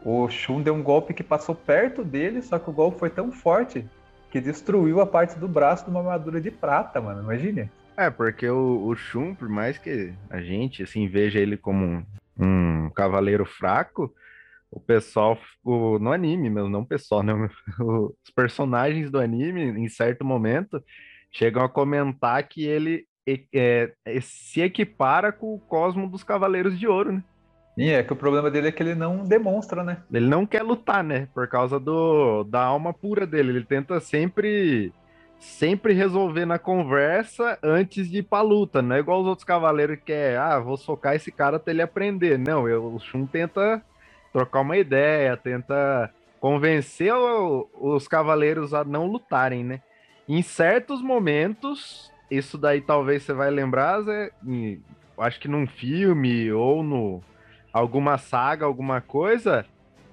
[0.05, 3.31] o Shun deu um golpe que passou perto dele, só que o golpe foi tão
[3.31, 3.87] forte
[4.31, 7.23] que destruiu a parte do braço de uma armadura de prata, mano.
[7.23, 7.71] Imagine.
[7.99, 12.05] É, porque o, o Shun, por mais que a gente, assim, veja ele como um,
[12.39, 14.15] um cavaleiro fraco,
[14.71, 17.35] o pessoal, o, no anime mesmo, não o pessoal, né?
[17.81, 20.81] Os personagens do anime, em certo momento,
[21.33, 26.87] chegam a comentar que ele é, é, se equipara com o cosmo dos Cavaleiros de
[26.87, 27.25] Ouro, né?
[27.77, 30.03] E é que o problema dele é que ele não demonstra, né?
[30.13, 31.29] Ele não quer lutar, né?
[31.35, 33.51] Por causa do, da alma pura dele.
[33.51, 34.93] Ele tenta sempre
[35.39, 38.83] sempre resolver na conversa antes de ir pra luta.
[38.83, 41.83] Não é igual os outros cavaleiros que é, ah, vou socar esse cara até ele
[41.83, 42.39] aprender.
[42.39, 43.83] Não, eu, o Shun tenta
[44.33, 49.81] trocar uma ideia, tenta convencer o- os cavaleiros a não lutarem, né?
[50.29, 54.83] Em certos momentos, isso daí talvez você vai lembrar, Zé, em-
[55.19, 57.23] acho que num filme ou no
[57.73, 59.65] alguma saga, alguma coisa,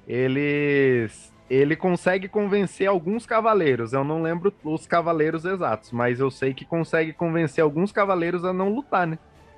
[0.07, 3.93] eles ele consegue convencer alguns cavaleiros.
[3.93, 8.51] Eu não lembro os cavaleiros exatos, mas eu sei que consegue convencer alguns cavaleiros a
[8.51, 9.17] não lutar, né?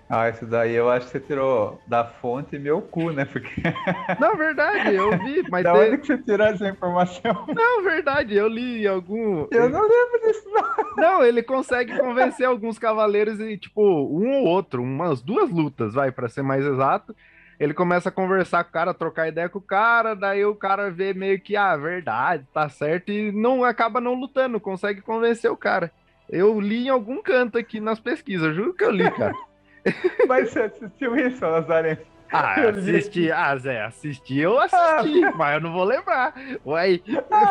[0.09, 3.25] Ah, isso daí eu acho que você tirou da fonte meu cu, né?
[3.25, 3.61] Porque
[4.19, 7.45] Na verdade, eu vi, mas da onde que você tirou essa informação?
[7.53, 10.95] não, verdade, eu li algum Eu não lembro disso, não.
[10.95, 16.09] Não, ele consegue convencer alguns cavaleiros e, tipo, um ou outro, umas duas lutas, vai,
[16.09, 17.13] pra ser mais exato.
[17.59, 20.91] Ele começa a conversar com o cara, trocar ideia com o cara, daí o cara
[20.91, 25.57] vê meio que, ah, verdade, tá certo, e não acaba não lutando, consegue convencer o
[25.57, 25.91] cara.
[26.29, 29.33] Eu li em algum canto aqui nas pesquisas, juro que eu li, cara.
[30.27, 32.01] Mas você assistiu isso, Lazareno?
[32.31, 36.33] Ah, Eu assisti, ah, Zé, assisti, eu assisti, mas eu não vou lembrar.
[36.65, 37.01] Uai,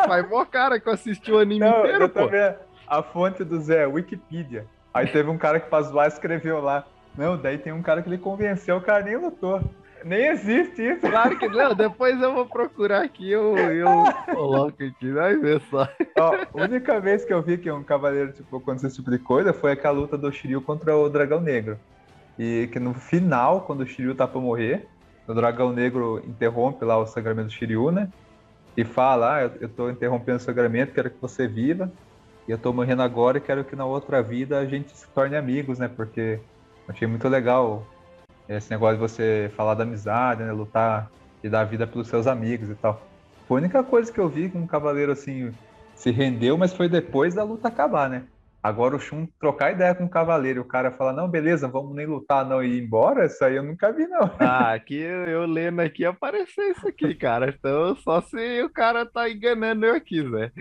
[0.07, 2.29] faz mó cara que eu assisti o anime Não, inteiro, pô.
[2.87, 4.67] A fonte do Zé, Wikipedia.
[4.93, 6.85] Aí teve um cara que pra zoar escreveu lá.
[7.17, 9.63] Não, daí tem um cara que ele convenceu, o cara nem lutou.
[10.03, 11.01] Nem existe isso.
[11.01, 13.87] Claro que não, depois eu vou procurar aqui, eu, eu
[14.33, 15.87] coloco aqui, vai ver só.
[16.19, 19.19] Ó, a única vez que eu vi que um cavaleiro tipo, aconteceu esse tipo de
[19.19, 21.77] coisa foi aquela luta do Shiryu contra o Dragão Negro.
[22.37, 24.87] E que no final, quando o Shiryu tá pra morrer,
[25.27, 28.09] o Dragão Negro interrompe lá o sangramento do Shiryu, né?
[28.75, 31.91] E fala, ah, eu, eu tô interrompendo o sangramento, quero que você viva.
[32.47, 35.35] E eu tô morrendo agora e quero que na outra vida a gente se torne
[35.35, 35.87] amigos, né?
[35.87, 36.39] Porque
[36.87, 37.85] achei muito legal
[38.49, 40.51] esse negócio de você falar da amizade, né?
[40.51, 41.11] Lutar
[41.43, 43.01] e dar vida pelos seus amigos e tal.
[43.47, 45.53] Foi a única coisa que eu vi que um cavaleiro assim
[45.95, 48.23] se rendeu, mas foi depois da luta acabar, né?
[48.61, 51.95] Agora o Shun trocar ideia com o cavaleiro e o cara falar, não, beleza, vamos
[51.95, 54.29] nem lutar não e ir embora, isso aí eu nunca vi, não.
[54.39, 57.49] Ah, aqui eu lendo aqui apareceu isso aqui, cara.
[57.49, 60.51] Então só se o cara tá enganando eu aqui, Zé.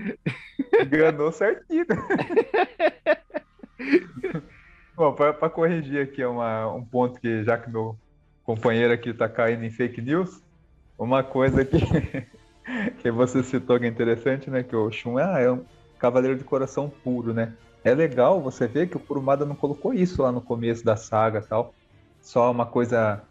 [0.81, 1.87] Enganou certinho.
[4.97, 7.99] Bom, para corrigir aqui uma, um ponto que, já que meu
[8.43, 10.41] companheiro aqui tá caindo em fake news,
[10.99, 11.77] uma coisa que,
[13.03, 14.63] que você citou que é interessante, né?
[14.63, 15.63] Que o Shun ah, é um
[15.99, 17.53] cavaleiro de coração puro, né?
[17.85, 21.43] É legal você ver que o Kurumada não colocou isso lá no começo da saga
[21.43, 21.75] tal.
[22.23, 23.23] Só uma coisa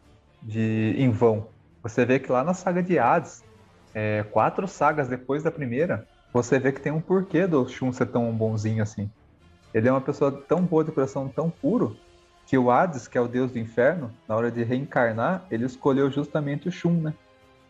[0.44, 1.48] de em vão.
[1.82, 3.44] Você vê que lá na saga de Hades,
[3.92, 8.06] é, quatro sagas depois da primeira, você vê que tem um porquê do Shun ser
[8.06, 9.10] tão bonzinho assim.
[9.76, 11.98] Ele é uma pessoa tão boa de coração, tão puro,
[12.48, 16.10] que o Hades, que é o deus do inferno, na hora de reencarnar, ele escolheu
[16.10, 17.14] justamente o Shun, né?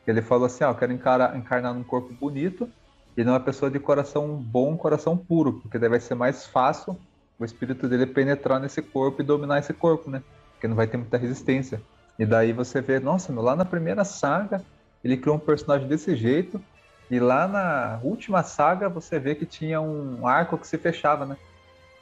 [0.05, 2.69] Ele falou assim, ó, eu quero encarar, encarnar num corpo bonito
[3.17, 6.95] e numa pessoa de coração bom, coração puro, porque daí vai ser mais fácil
[7.39, 10.21] o espírito dele penetrar nesse corpo e dominar esse corpo, né?
[10.51, 11.81] Porque não vai ter muita resistência.
[12.19, 14.61] E daí você vê, nossa, meu, lá na primeira saga,
[15.03, 16.61] ele criou um personagem desse jeito,
[17.09, 21.35] e lá na última saga você vê que tinha um arco que se fechava, né?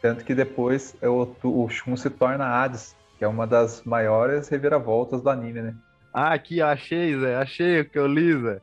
[0.04, 4.50] Tanto que depois é o, o Shun se torna Hades, que é uma das maiores
[4.50, 5.76] reviravoltas do anime, né?
[6.14, 7.38] Ah, aqui, ó, achei, Zé.
[7.38, 8.62] Achei o que eu li, Zé.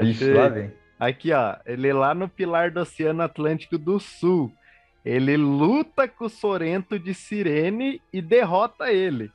[0.00, 0.32] Ixi, Achei.
[0.32, 0.72] lá vem.
[0.98, 1.56] Aqui, ó.
[1.66, 4.50] Ele é lá no pilar do Oceano Atlântico do Sul.
[5.04, 9.30] Ele luta com o Sorento de Sirene e derrota ele.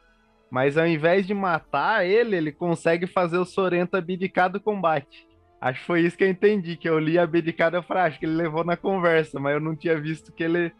[0.49, 5.27] Mas ao invés de matar ele, ele consegue fazer o Sorento abdicar do combate.
[5.61, 8.33] Acho que foi isso que eu entendi, que eu li abdicar da frase, que ele
[8.33, 10.73] levou na conversa, mas eu não tinha visto que ele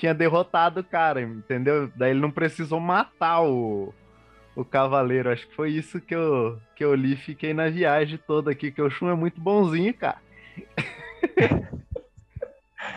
[0.00, 1.90] tinha derrotado o cara, entendeu?
[1.94, 3.92] Daí ele não precisou matar o,
[4.56, 5.30] o cavaleiro.
[5.30, 8.80] Acho que foi isso que eu, que eu li fiquei na viagem toda aqui, que
[8.80, 10.16] o Shun é muito bonzinho, cara.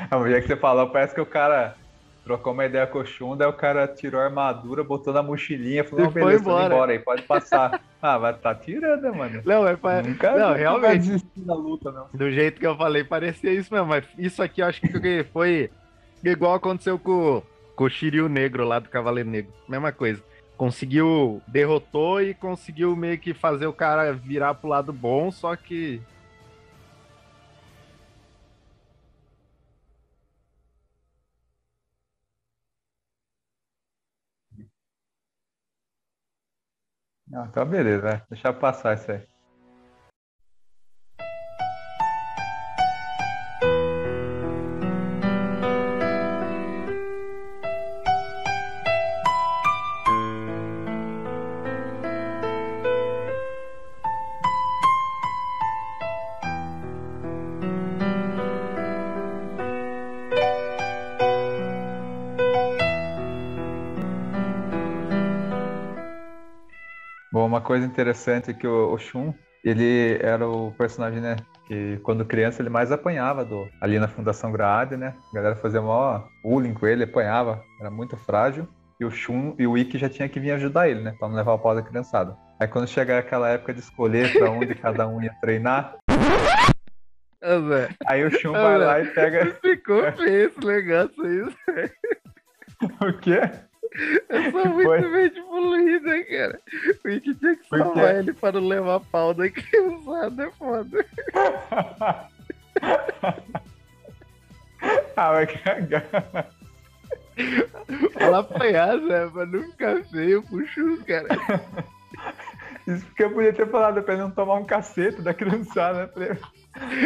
[0.09, 1.75] A mulher que você falou, parece que o cara
[2.23, 5.83] trocou uma ideia com o Shun, daí o cara tirou a armadura, botou na mochilinha,
[5.83, 6.73] falou, E foi beleza, embora.
[6.73, 7.81] embora aí, pode passar.
[8.01, 9.41] ah, vai tá tirando, mano.
[9.45, 10.01] Não, é pra...
[10.01, 12.07] Nunca não, nunca realmente, da luta, não.
[12.13, 13.87] do jeito que eu falei, parecia isso mesmo.
[13.87, 15.69] Mas isso aqui eu acho que foi
[16.31, 17.41] igual aconteceu com,
[17.75, 19.53] com o Shiryu Negro lá do Cavaleiro Negro.
[19.67, 20.23] Mesma coisa.
[20.57, 26.01] Conseguiu, derrotou e conseguiu meio que fazer o cara virar pro lado bom, só que
[37.33, 38.23] Ah, então beleza, vai.
[38.29, 39.32] Deixa passar isso aí.
[67.53, 69.31] Uma coisa interessante é que o, o Shun,
[69.63, 71.35] ele era o personagem, né?
[71.67, 75.13] Que quando criança ele mais apanhava do, ali na Fundação Grade, né?
[75.31, 78.67] A galera fazia maior bullying com ele, apanhava, era muito frágil.
[78.99, 81.15] E o Shun e o Ikki já tinha que vir ajudar ele, né?
[81.19, 82.35] Pra não levar o pau da criançada.
[82.59, 85.95] Aí quando chegar aquela época de escolher pra onde cada um ia treinar,
[88.07, 89.45] aí o Shun vai lá e pega.
[89.61, 91.89] Ficou feio esse negócio aí.
[93.09, 93.41] o quê?
[94.29, 95.01] Eu sou muito Foi?
[95.01, 96.59] mente poluída, cara.
[97.05, 98.19] O Ikki tinha que salvar quê?
[98.19, 101.05] ele para não levar pau da criançada, é foda.
[105.15, 106.03] ah, vai cagar.
[108.13, 111.27] Fala apanhar, Zé, pra não ficar feio pro Chus, cara.
[112.87, 116.37] Isso porque eu podia ter falado pra ele não tomar um cacete da criançada, né?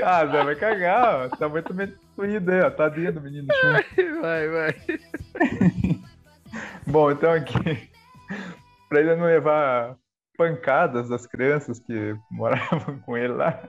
[0.04, 1.30] Ah, Zé, vai cagar, ó.
[1.36, 2.72] Tá muito mente poluído aí, ó.
[2.72, 4.22] Tadinho do menino Shun.
[4.22, 4.76] Vai, vai.
[6.86, 7.90] Bom, então aqui,
[8.90, 9.96] pra ele não levar
[10.38, 13.60] pancadas das crianças que moravam com ele lá,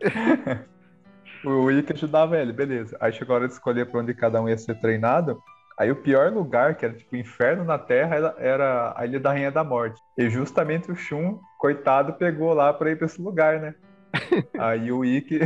[1.44, 2.96] o Ikki ajudava ele, beleza.
[3.00, 5.42] Aí chegou a hora de escolher pra onde cada um ia ser treinado.
[5.78, 9.30] Aí o pior lugar, que era tipo o inferno na Terra, era- a Ilha da
[9.32, 10.00] Rainha da Morte.
[10.16, 13.74] E justamente o Shun, coitado, pegou lá pra ir pra esse lugar, né?
[14.58, 15.40] Aí o Ikki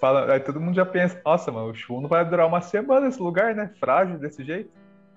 [0.00, 3.06] fala, aí todo mundo já pensa, nossa, mano, o Shun não vai durar uma semana
[3.06, 3.70] nesse lugar, né?
[3.78, 4.70] Frágil desse jeito.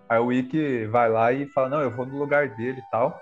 [0.10, 3.20] Aí o Ikki vai lá e fala, não, eu vou no lugar dele e tal.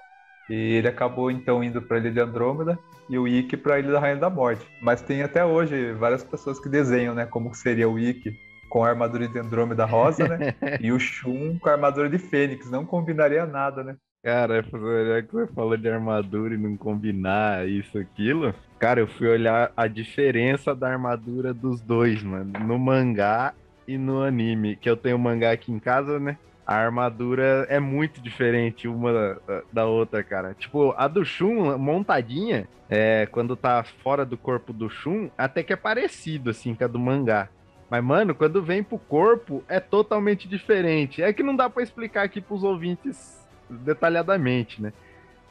[0.50, 2.78] E ele acabou então indo pra Ilha de Andrômeda
[3.10, 4.66] e o Ikki pra Ilha da Rainha da Morte.
[4.82, 8.34] Mas tem até hoje várias pessoas que desenham, né, como seria o Ikki
[8.70, 10.54] com a armadura de Andrômeda rosa, né?
[10.82, 12.70] e o Shun com a armadura de Fênix.
[12.70, 13.96] Não combinaria nada, né?
[14.24, 18.54] Cara, já que você falou de armadura e não combinar isso, aquilo.
[18.80, 22.52] Cara, eu fui olhar a diferença da armadura dos dois, mano.
[22.60, 23.54] No mangá
[23.88, 24.76] e no anime.
[24.76, 26.38] Que eu tenho mangá aqui em casa, né?
[26.66, 30.56] A armadura é muito diferente uma da, da outra, cara.
[30.56, 35.74] Tipo, a do Shun, montadinha, é, quando tá fora do corpo do Shun, até que
[35.74, 37.50] é parecido, assim, com a do mangá.
[37.90, 41.22] Mas, mano, quando vem pro corpo, é totalmente diferente.
[41.22, 44.92] É que não dá pra explicar aqui pros ouvintes detalhadamente, né?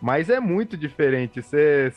[0.01, 1.41] Mas é muito diferente.
[1.41, 1.93] Você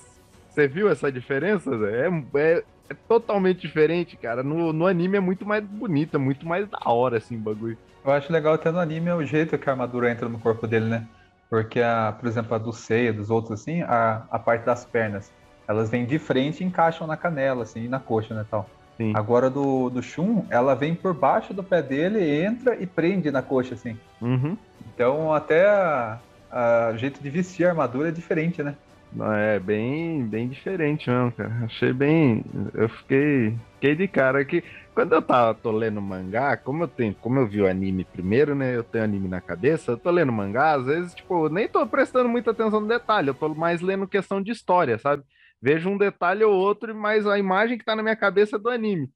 [0.68, 1.72] viu essa diferença?
[1.88, 2.08] É,
[2.40, 4.44] é, é totalmente diferente, cara.
[4.44, 7.78] No, no anime é muito mais bonito, é muito mais da hora, assim, o bagulho.
[8.08, 10.66] Eu acho legal até no anime é o jeito que a armadura entra no corpo
[10.66, 11.06] dele, né?
[11.50, 15.30] Porque, a, por exemplo, a do Seiya, dos outros, assim, a, a parte das pernas,
[15.68, 18.70] elas vêm de frente e encaixam na canela, assim, e na coxa, né, tal.
[18.96, 19.12] Sim.
[19.14, 23.42] Agora do, do Shun, ela vem por baixo do pé dele, entra e prende na
[23.42, 23.98] coxa, assim.
[24.22, 24.58] Uhum.
[24.94, 26.18] Então até a,
[26.50, 28.76] a jeito de vestir a armadura é diferente, né?
[29.14, 31.54] Não, É bem, bem diferente mesmo, cara.
[31.64, 32.44] Achei bem.
[32.74, 34.64] Eu fiquei, fiquei de cara que
[34.98, 38.56] quando eu tava, tô lendo mangá, como eu tenho, como eu vi o anime primeiro,
[38.56, 38.76] né?
[38.76, 42.28] Eu tenho anime na cabeça, eu tô lendo mangá, às vezes, tipo, nem tô prestando
[42.28, 45.24] muita atenção no detalhe, eu tô mais lendo questão de história, sabe?
[45.62, 48.72] Vejo um detalhe ou outro, mas a imagem que tá na minha cabeça é do
[48.72, 49.08] anime.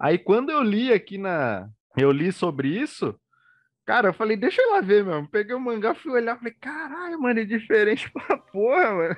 [0.00, 1.68] Aí quando eu li aqui na.
[1.94, 3.14] Eu li sobre isso,
[3.84, 5.28] cara, eu falei, deixa eu lá ver, mesmo.
[5.28, 9.16] Peguei o mangá, fui olhar, falei, caralho, mano, é diferente pra porra, mano.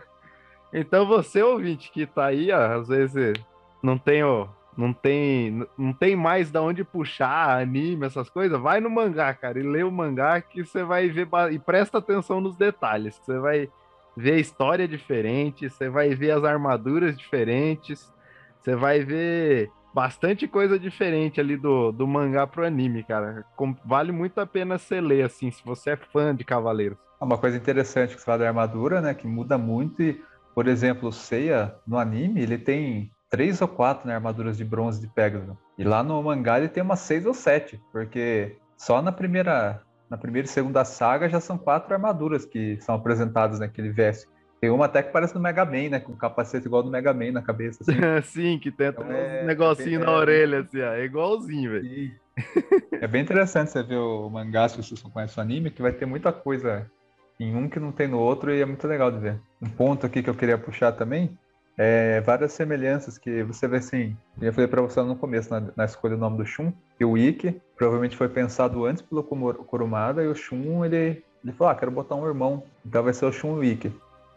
[0.72, 3.34] Então você, ouvinte, que tá aí, ó, às vezes
[3.80, 8.80] não tem, ó, não tem, não tem mais da onde puxar anime, essas coisas, vai
[8.80, 12.56] no mangá, cara, e lê o mangá que você vai ver e presta atenção nos
[12.56, 13.16] detalhes.
[13.16, 13.68] Você vai
[14.16, 18.12] ver a história diferente, você vai ver as armaduras diferentes,
[18.60, 23.44] você vai ver bastante coisa diferente ali do, do mangá pro anime, cara.
[23.84, 26.98] Vale muito a pena você ler, assim, se você é fã de Cavaleiros.
[27.20, 29.14] Uma coisa interessante que você fala da armadura, né?
[29.14, 30.20] Que muda muito e,
[30.54, 35.00] por exemplo, o Seiya no anime, ele tem três ou quatro né, armaduras de bronze
[35.00, 35.56] de Pegasus.
[35.76, 40.16] E lá no mangá ele tem umas seis ou sete, porque só na primeira, na
[40.16, 44.28] primeira e segunda saga já são quatro armaduras que são apresentadas naquele veste.
[44.60, 46.00] Tem uma até que parece no Mega Man, né?
[46.00, 47.92] Com um capacete igual do Mega Man na cabeça, assim.
[48.22, 50.92] Sim, que tem até Então é- uns negocinhos é- na orelha, assim, ó.
[50.94, 52.12] É igualzinho, velho.
[52.92, 55.92] É bem interessante você ver o mangá, se vocês não conhecem o anime, que vai
[55.92, 56.88] ter muita coisa
[57.38, 59.40] em um que não tem no outro e é muito legal de ver.
[59.60, 61.36] Um ponto aqui que eu queria puxar também
[61.76, 64.16] é várias semelhanças que você vê assim.
[64.40, 67.18] Eu falei pra você no começo, na, na escolha do nome do Shun, que o
[67.18, 71.90] Ikki provavelmente foi pensado antes pelo Kurumada e o Shun, ele, ele falou, ah, quero
[71.90, 73.92] botar um irmão, então vai ser o Shun e o Ikki.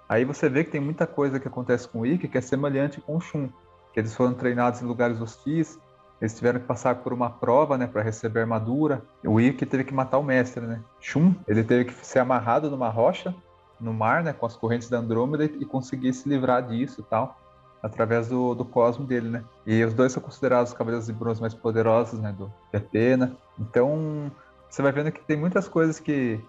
[0.09, 3.01] Aí você vê que tem muita coisa que acontece com o Ikki que é semelhante
[3.01, 3.49] com o Shun,
[3.93, 5.79] que eles foram treinados em lugares hostis,
[6.19, 9.03] eles tiveram que passar por uma prova, né, para receber armadura.
[9.23, 10.81] O Ikki teve que matar o mestre, né?
[10.99, 13.35] Shun, ele teve que ser amarrado numa rocha
[13.79, 17.39] no mar, né, com as correntes da Andrômeda e conseguir se livrar disso tal,
[17.81, 19.43] através do, do cosmo dele, né?
[19.65, 23.37] E os dois são considerados os cavaleiros de bronze mais poderosos, né, do de Atena.
[23.59, 24.31] Então,
[24.69, 26.39] você vai vendo que tem muitas coisas que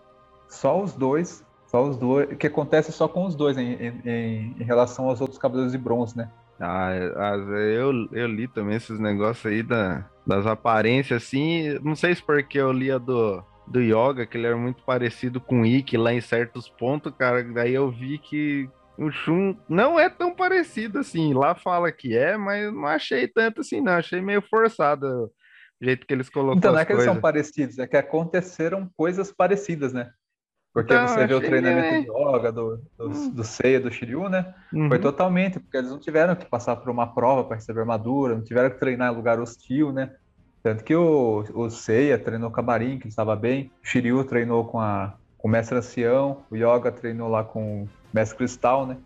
[0.49, 4.65] só os dois Só os dois, que acontece só com os dois em, em, em
[4.65, 6.31] relação aos outros Cavaleiros de Bronze, né?
[6.59, 11.79] Ah, eu, eu li também esses negócios aí da, das aparências, assim.
[11.83, 15.63] Não sei se porque eu lia do, do Yoga, que ele era muito parecido com
[15.63, 17.43] o Ikki lá em certos pontos, cara.
[17.45, 21.33] Daí eu vi que o Shun não é tão parecido assim.
[21.33, 23.93] Lá fala que é, mas não achei tanto assim, não.
[23.93, 26.59] Achei meio forçado o jeito que eles colocaram.
[26.59, 30.11] Então, não é que eles são parecidos, é que aconteceram coisas parecidas, né?
[30.73, 32.01] Porque então, você vê o treinamento é...
[32.03, 33.31] de yoga do, do, hum.
[33.31, 34.55] do Seiya, do Shiryu, né?
[34.73, 34.89] Uhum.
[34.89, 38.45] Foi totalmente, porque eles não tiveram que passar por uma prova para receber armadura, não
[38.45, 40.15] tiveram que treinar em lugar hostil, né?
[40.63, 44.65] Tanto que o, o Seiya treinou com a Marin, que estava bem, o Shiryu treinou
[44.65, 48.97] com, a, com o Mestre Ancião, o Yoga treinou lá com o Mestre Cristal, né?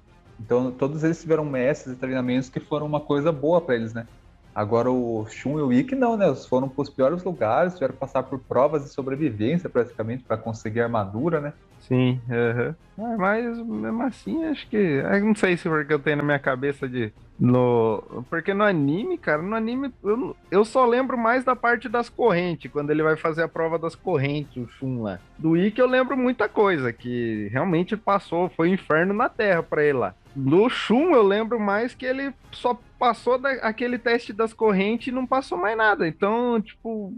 [0.40, 4.06] Então todos eles tiveram mestres e treinamentos que foram uma coisa boa para eles, né?
[4.54, 6.26] Agora o Shun e o Ikki não, né?
[6.26, 10.36] Eles foram para os piores lugares, tiveram que passar por provas de sobrevivência praticamente para
[10.36, 11.52] conseguir armadura, né?
[11.88, 13.16] Sim, uhum.
[13.18, 14.76] mas mesmo assim, acho que.
[14.76, 17.12] Eu não sei se porque eu tenho na minha cabeça de.
[17.38, 22.08] No, porque no anime, cara, no anime eu, eu só lembro mais da parte das
[22.08, 25.18] correntes, quando ele vai fazer a prova das correntes, o Shun lá.
[25.36, 29.82] Do Ikki eu lembro muita coisa, que realmente passou, foi um inferno na Terra para
[29.82, 30.14] ele lá.
[30.36, 35.12] No Shun eu lembro mais que ele só passou da, aquele teste das correntes e
[35.12, 36.06] não passou mais nada.
[36.06, 37.12] Então, tipo,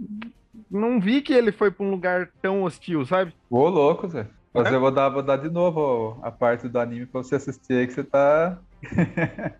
[0.70, 3.34] não vi que ele foi para um lugar tão hostil, sabe?
[3.50, 4.26] Ô, louco, Zé.
[4.54, 4.76] Mas é?
[4.76, 7.86] eu vou dar, vou dar de novo a parte do anime pra você assistir aí
[7.88, 8.56] que você tá.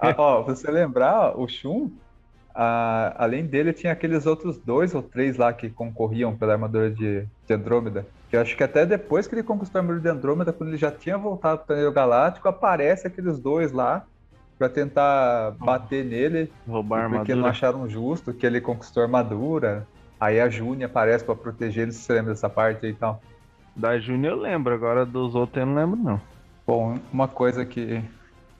[0.00, 1.88] ah, ó, você lembrar, ó, o Shun,
[2.52, 7.24] a, além dele, tinha aqueles outros dois ou três lá que concorriam pela armadura de,
[7.46, 8.04] de Andrômeda.
[8.28, 10.90] Que acho que até depois que ele conquistou a armadura de Andrômeda, quando ele já
[10.90, 14.04] tinha voltado para o galáctico, aparece aqueles dois lá
[14.58, 16.50] para tentar bater nele.
[16.66, 17.20] Roubar a armadura.
[17.20, 19.86] Porque não acharam justo que ele conquistou a armadura.
[20.18, 23.20] Aí a June aparece para proteger ele, se você lembra dessa parte aí e tal.
[23.76, 26.20] Da June eu lembro, agora dos outros eu não lembro não.
[26.66, 28.02] Bom, uma coisa que,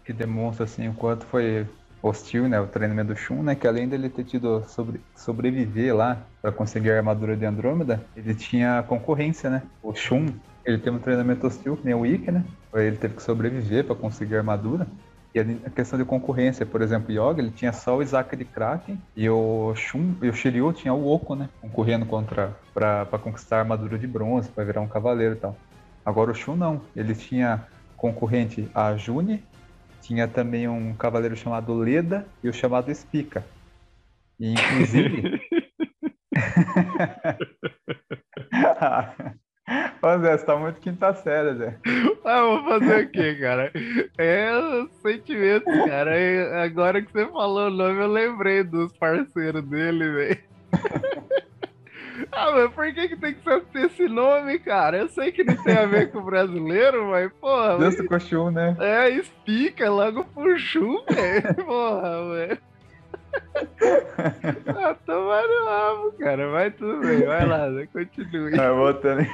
[0.05, 1.67] que demonstra assim o quanto foi
[2.03, 6.19] hostil, né, o treinamento do Shun, né, que além dele ter tido sobre, sobreviver lá
[6.43, 9.63] para conseguir a armadura de Andrômeda, ele tinha concorrência, né?
[9.83, 10.27] O Shun,
[10.67, 12.45] ele teve um treinamento hostil, nem o Ikki, né?
[12.75, 14.87] Ele teve que sobreviver para conseguir a armadura.
[15.35, 18.45] E a questão de concorrência, por exemplo, o Yoga, ele tinha só o Isaac de
[18.45, 21.49] Kraken e o Shun e o Shiryu tinha o Oko, né?
[21.61, 25.57] Concorrendo contra para conquistar a armadura de bronze, para virar um cavaleiro e tal.
[26.05, 27.67] Agora o Shun não, ele tinha
[27.97, 29.43] concorrente a June
[30.01, 33.43] tinha também um cavaleiro chamado Leda e o chamado Espica.
[34.39, 35.41] E, inclusive.
[40.05, 41.79] Ô Zé, você tá muito quinta série, Zé.
[42.27, 43.71] Ah, vou fazer o quê, cara?
[44.17, 44.51] É
[45.03, 46.63] sentimento, cara.
[46.63, 50.39] Agora que você falou o nome, eu lembrei dos parceiros dele, velho.
[52.31, 54.99] Ah, mas por que, que tem que ser esse nome, cara?
[54.99, 57.77] Eu sei que não tem a ver com o brasileiro, mas, porra.
[57.77, 58.77] Deus do coxum, né?
[58.79, 61.55] É, explica logo pro Chu, velho.
[61.57, 62.59] Porra, velho.
[64.77, 66.51] Ah, tomar no rabo, cara.
[66.51, 67.87] Vai tudo bem, vai lá, né?
[67.93, 68.59] continue.
[68.59, 69.27] Ah, voltando.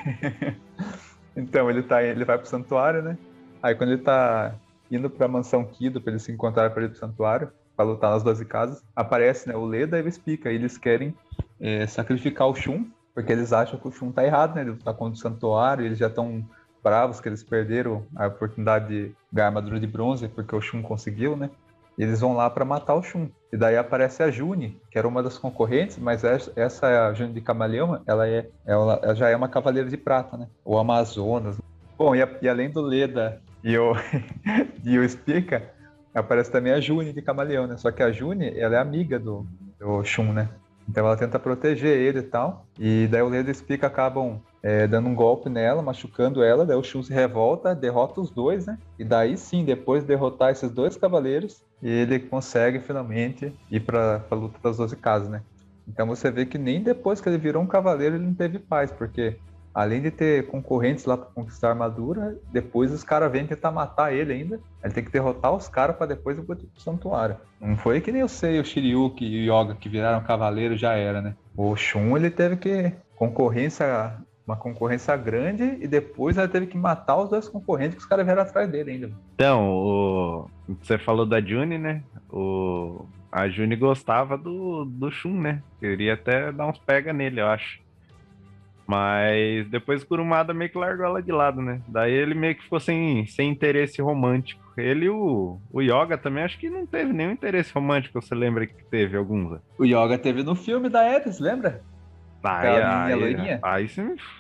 [1.37, 3.17] então, ele, tá, ele vai pro santuário, né?
[3.63, 4.55] Aí quando ele tá
[4.91, 8.23] indo pra mansão Kido, pra ele se encontrar pra ir pro santuário, pra lutar nas
[8.23, 10.51] 12 casas, aparece né, o Leda e o Spica.
[10.51, 11.15] E eles querem
[11.61, 14.63] é, sacrificar o Shun, porque eles acham que o Shun tá errado, né?
[14.63, 16.45] Ele tá contra o santuário, eles já estão
[16.83, 21.37] bravos que eles perderam a oportunidade de ganhar armadura de bronze, porque o Shun conseguiu,
[21.37, 21.51] né?
[21.99, 23.29] Eles vão lá para matar o Shun.
[23.53, 27.33] E daí aparece a June, que era uma das concorrentes, mas essa é a June
[27.33, 30.47] de Camaleão, ela, é, ela, ela, já é uma cavaleira de prata, né?
[30.65, 31.59] O Amazonas.
[31.99, 33.93] Bom, e, a, e além do Leda e o,
[34.85, 35.71] e o Spica,
[36.15, 37.77] aparece também a June de Camaleão, né?
[37.77, 39.47] Só que a June, ela é amiga do,
[39.79, 40.49] do Shun, né?
[40.89, 42.67] Então ela tenta proteger ele e tal.
[42.79, 46.67] E daí o Leda e o Spica acabam é, dando um golpe nela, machucando ela.
[46.67, 48.79] Daí o Shun se revolta, derrota os dois, né?
[48.99, 54.35] E daí sim, depois de derrotar esses dois cavaleiros, ele consegue finalmente ir para a
[54.35, 55.43] luta das 12 casas, né?
[55.89, 58.93] Então você vê que nem depois que ele virou um cavaleiro ele não teve paz,
[58.93, 59.37] porque
[59.75, 64.13] além de ter concorrentes lá para conquistar a armadura, depois os caras vêm tentar matar
[64.13, 64.61] ele ainda.
[64.83, 67.37] Ele tem que derrotar os caras para depois ir pro santuário.
[67.61, 70.95] Não foi que nem o Sei, o Shiryu e o Yoga que viraram cavaleiro já
[70.95, 71.35] era, né?
[71.57, 74.17] O Shun ele teve que concorrência
[74.51, 78.25] uma concorrência grande e depois ele teve que matar os dois concorrentes que os caras
[78.25, 79.11] vieram atrás dele ainda.
[79.35, 80.51] Então, o...
[80.83, 82.03] você falou da June, né?
[82.29, 83.07] O...
[83.33, 85.63] A June gostava do, do Shun, né?
[85.79, 87.81] Queria até dar uns pega nele, eu acho.
[88.91, 91.81] Mas depois o Kurumada meio que largou ela de lado, né?
[91.87, 94.61] Daí ele meio que ficou sem, sem interesse romântico.
[94.77, 98.67] Ele e o, o Yoga também acho que não teve nenhum interesse romântico, você lembra
[98.67, 99.61] que teve alguns?
[99.79, 101.83] O Yoga teve no filme da Eris, lembra?
[102.43, 103.65] Aí, aí, loirinha?
[103.65, 103.87] aí,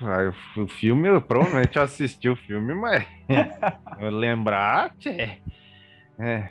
[0.02, 3.06] aí o filme, eu provavelmente assisti o filme, mas
[3.98, 5.26] eu lembrar, tchê.
[6.18, 6.50] É,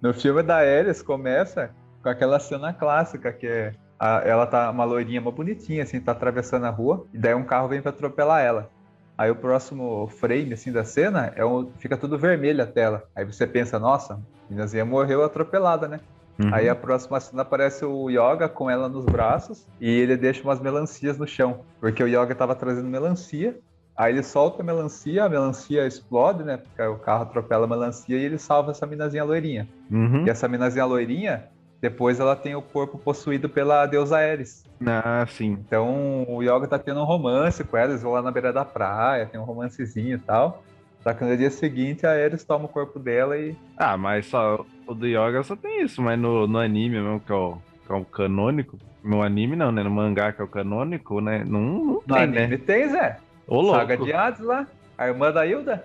[0.00, 4.84] No filme da Alice começa com aquela cena clássica que é a- ela tá uma
[4.84, 8.42] loirinha, uma bonitinha, assim, tá atravessando a rua, e daí um carro vem pra atropelar
[8.44, 8.70] ela.
[9.18, 13.02] Aí o próximo frame, assim, da cena, é um, fica tudo vermelho a tela.
[13.16, 14.18] Aí você pensa, nossa, a
[14.48, 16.00] meninazinha morreu atropelada, né?
[16.38, 16.54] Uhum.
[16.54, 20.60] Aí a próxima cena aparece o Yoga com ela nos braços e ele deixa umas
[20.60, 23.58] melancias no chão, porque o Yoga tava trazendo melancia.
[23.96, 26.58] Aí ele solta a melancia, a melancia explode, né?
[26.58, 29.66] Porque o carro atropela a melancia e ele salva essa minazinha loirinha.
[29.90, 30.26] Uhum.
[30.26, 31.44] E essa minazinha loirinha,
[31.80, 34.64] depois ela tem o corpo possuído pela deusa Ares.
[34.86, 35.52] Ah, sim.
[35.66, 38.66] Então o Yoga tá tendo um romance com ela, eles vão lá na beira da
[38.66, 40.62] praia, tem um romancezinho e tal.
[41.06, 43.54] Só que no dia seguinte a Ares toma o corpo dela e.
[43.76, 47.30] Ah, mas só o do Yoga só tem isso, mas no, no anime mesmo, que
[47.30, 48.76] é, o, que é o canônico.
[49.04, 49.84] No anime não, né?
[49.84, 51.44] No mangá que é o canônico, né?
[51.46, 52.56] Não, não No tem, anime né?
[52.56, 53.18] tem, Zé.
[53.46, 53.78] Ô, louco.
[53.78, 54.66] Saga de Hades lá,
[54.98, 55.84] a irmã da Hilda.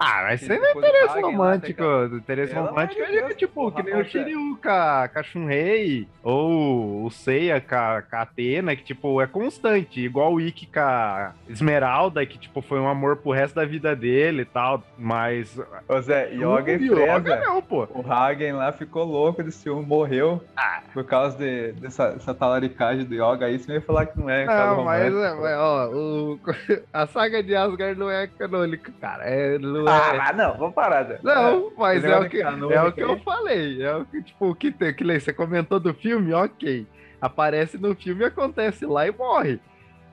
[0.00, 1.82] Ah, mas isso aí não é interesse lá, romântico.
[2.08, 4.10] tem Interesse Pelo romântico amor de é Deus, tipo, porra, que nem o Rafa.
[4.10, 8.82] Shiryu com a, com a Shunrei, ou o Seiya com a, com a Atena, que
[8.82, 10.00] tipo, é constante.
[10.00, 13.94] Igual o Ikki com a Esmeralda, que tipo, foi um amor pro resto da vida
[13.94, 14.82] dele e tal.
[14.96, 15.58] Mas.
[15.88, 17.40] Ô Zé, Yoga e Yoga Freza.
[17.44, 17.86] não, pô.
[17.94, 20.80] O Hagen lá ficou louco de ciúme, morreu Ah.
[20.94, 23.58] por causa de, dessa, dessa talaricagem do Yoga aí.
[23.58, 25.18] Você me ia falar que não é Não, mas, romântico.
[25.24, 26.40] é, mas, ó, o-
[26.92, 29.24] a saga de Asgard não é canônica, cara.
[29.24, 30.18] É, não é.
[30.20, 31.20] Ah, não, vamos parar, Zé.
[31.22, 33.82] Não, mas esse é negócio o que, é o que eu falei.
[33.82, 36.86] É o que, tipo, o que, tem- que você comentou do filme, ok.
[37.20, 39.60] Aparece no filme, acontece lá e morre.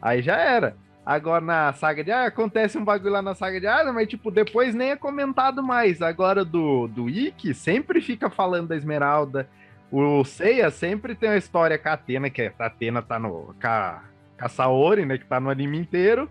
[0.02, 0.76] Aí já era.
[1.06, 4.30] Agora na saga de ah, acontece um bagulho lá na saga de ah, mas tipo,
[4.30, 6.02] depois nem é comentado mais.
[6.02, 9.48] Agora do, do Ikki sempre fica falando da Esmeralda.
[9.90, 13.56] O Seiya sempre tem uma história com a Atena, que a Atena tá no.
[13.62, 14.02] Com a,
[14.38, 15.18] com a Saori, né?
[15.18, 16.30] Que tá no anime inteiro.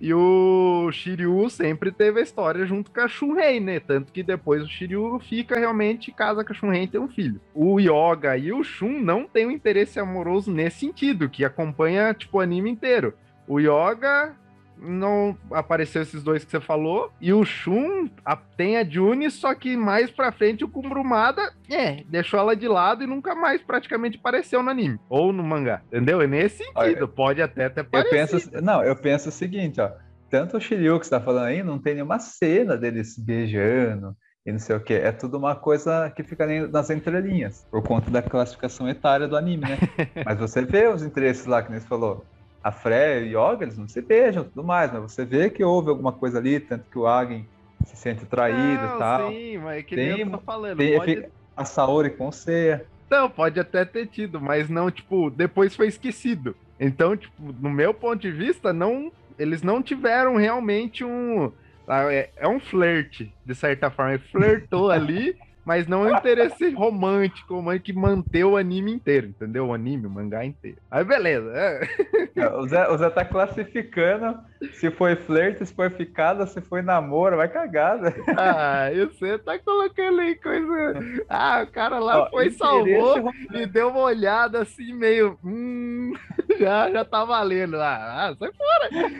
[0.00, 3.80] E o Shiryu sempre teve a história junto com a Shunrei, né?
[3.80, 7.40] Tanto que depois o Shiryu fica realmente casa com a Shunrei e tem um filho.
[7.54, 12.38] O Yoga e o Shun não têm um interesse amoroso nesse sentido, que acompanha, tipo,
[12.38, 13.14] o anime inteiro.
[13.48, 14.36] O Yoga
[14.78, 17.10] não apareceu esses dois que você falou.
[17.20, 22.02] E o Shun a- tem a June, só que mais pra frente o Kumbrumada, é,
[22.08, 24.98] deixou ela de lado e nunca mais praticamente apareceu no anime.
[25.08, 26.20] Ou no mangá, entendeu?
[26.20, 27.08] É nesse sentido.
[27.08, 28.16] Pode até ter Eu parecido.
[28.50, 29.90] penso, não, eu penso o seguinte, ó.
[30.28, 34.14] Tanto o Shiryu que você tá falando aí, não tem nenhuma cena deles beijando
[34.44, 34.92] e não sei o que.
[34.94, 39.62] É tudo uma coisa que fica nas entrelinhas, por conta da classificação etária do anime,
[39.62, 39.78] né?
[40.26, 42.24] mas você vê os interesses lá, que nem você falou.
[42.66, 45.62] A Freya e Yoga, eles não se beijam e tudo mais, mas você vê que
[45.62, 47.46] houve alguma coisa ali, tanto que o Hagen
[47.84, 49.30] se sente traído Não, e tal.
[49.30, 50.76] Sim, mas é que Tem- nem eu tô falando.
[50.78, 51.28] Tem- pode...
[51.56, 52.84] A Saori com Seiya.
[53.08, 56.56] Não, pode até ter tido, mas não, tipo, depois foi esquecido.
[56.78, 61.52] Então, tipo, no meu ponto de vista, não, eles não tiveram realmente um.
[61.86, 64.14] ah, É, é um flerte, de certa forma.
[64.14, 65.36] Ele flertou ali,
[65.66, 69.66] mas não é um interesse romântico, romântico que manter o anime inteiro, entendeu?
[69.66, 70.78] O anime, o mangá inteiro.
[70.88, 71.52] Aí beleza.
[71.52, 72.48] é.
[72.54, 74.38] O Zé, o Zé tá classificando
[74.72, 78.14] se foi flerte, se foi ficada, se foi namoro, vai cagada.
[78.36, 81.24] Ah, e você tá colocando aí coisa.
[81.28, 83.30] Ah, o cara lá Ó, foi, salvou.
[83.52, 85.38] e deu uma olhada assim, meio.
[85.44, 86.12] Hum,
[86.58, 87.76] já, já tá valendo.
[87.76, 89.10] Ah, ah, sai fora.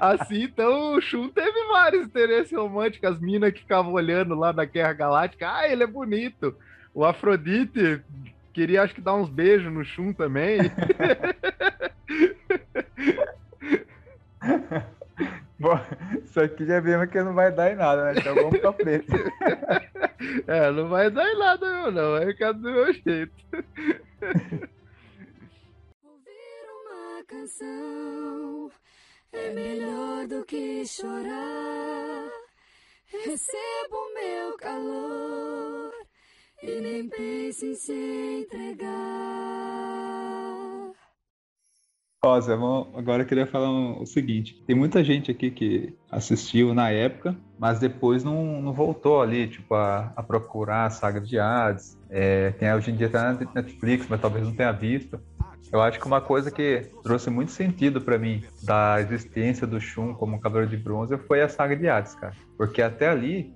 [0.00, 3.10] Assim, então o Shun teve vários interesses românticos.
[3.10, 5.50] As minas que ficavam olhando lá na Guerra Galáctica.
[5.50, 6.56] Ah, ele é bonito.
[6.94, 8.02] O Afrodite
[8.52, 10.58] queria, acho que, dar uns beijos no Shun também.
[15.62, 15.78] Bom,
[16.24, 18.14] isso aqui já vimos que não vai dar em nada, né?
[18.18, 19.06] Então vamos pra frente.
[20.46, 22.12] É, não vai dar em nada, meu, não.
[22.12, 23.34] Vai ficar do meu jeito.
[26.04, 28.70] Ouvir uma canção
[29.32, 32.30] é melhor do que chorar.
[33.06, 35.01] Recebo o meu calor
[36.62, 38.92] e nem pense em se entregar.
[42.40, 43.68] Zé, vamos- agora eu queria falar
[44.00, 49.20] o seguinte: tem muita gente aqui que assistiu na época, mas depois não, não voltou
[49.20, 51.98] ali, tipo, a, a procurar a saga de Hades.
[52.08, 55.20] É, tem hoje em dia tá na Netflix, mas talvez não tenha visto.
[55.72, 60.14] Eu acho que uma coisa que trouxe muito sentido pra mim da existência do Shun
[60.14, 62.34] como Cavaleiro de Bronze foi a saga de Hades, cara.
[62.58, 63.52] Porque até ali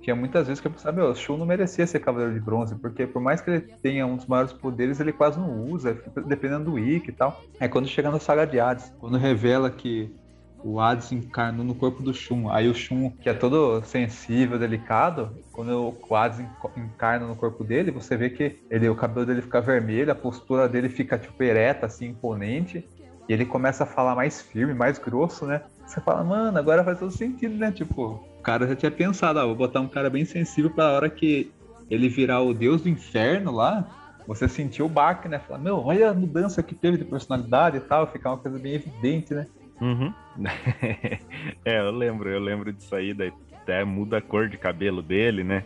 [0.00, 2.74] tinha muitas vezes que eu pensava, meu, o Shun não merecia ser Cavaleiro de Bronze,
[2.76, 5.96] porque por mais que ele tenha um dos maiores poderes, ele quase não usa,
[6.26, 7.40] dependendo do Ikki e tal.
[7.58, 10.14] É quando chega na saga de Hades, quando revela que
[10.62, 12.50] o Hades encarnou no corpo do Shun.
[12.50, 16.40] Aí o Shun, que é todo sensível, delicado, quando o Hades
[16.76, 20.68] encarna no corpo dele, você vê que ele, o cabelo dele fica vermelho, a postura
[20.68, 22.86] dele fica tipo ereta, assim, imponente.
[23.28, 25.62] E ele começa a falar mais firme, mais grosso, né?
[25.86, 27.70] Você fala, mano, agora faz todo sentido, né?
[27.70, 31.10] Tipo, o cara já tinha pensado, ó, vou botar um cara bem sensível pra hora
[31.10, 31.52] que
[31.90, 33.86] ele virar o deus do inferno lá,
[34.26, 35.38] você sentiu o baque, né?
[35.38, 38.74] Falar, meu, olha a mudança que teve de personalidade e tal, ficar uma coisa bem
[38.74, 39.46] evidente, né?
[39.78, 40.12] Uhum.
[41.64, 45.44] é, eu lembro, eu lembro disso aí, daí até muda a cor de cabelo dele,
[45.44, 45.64] né?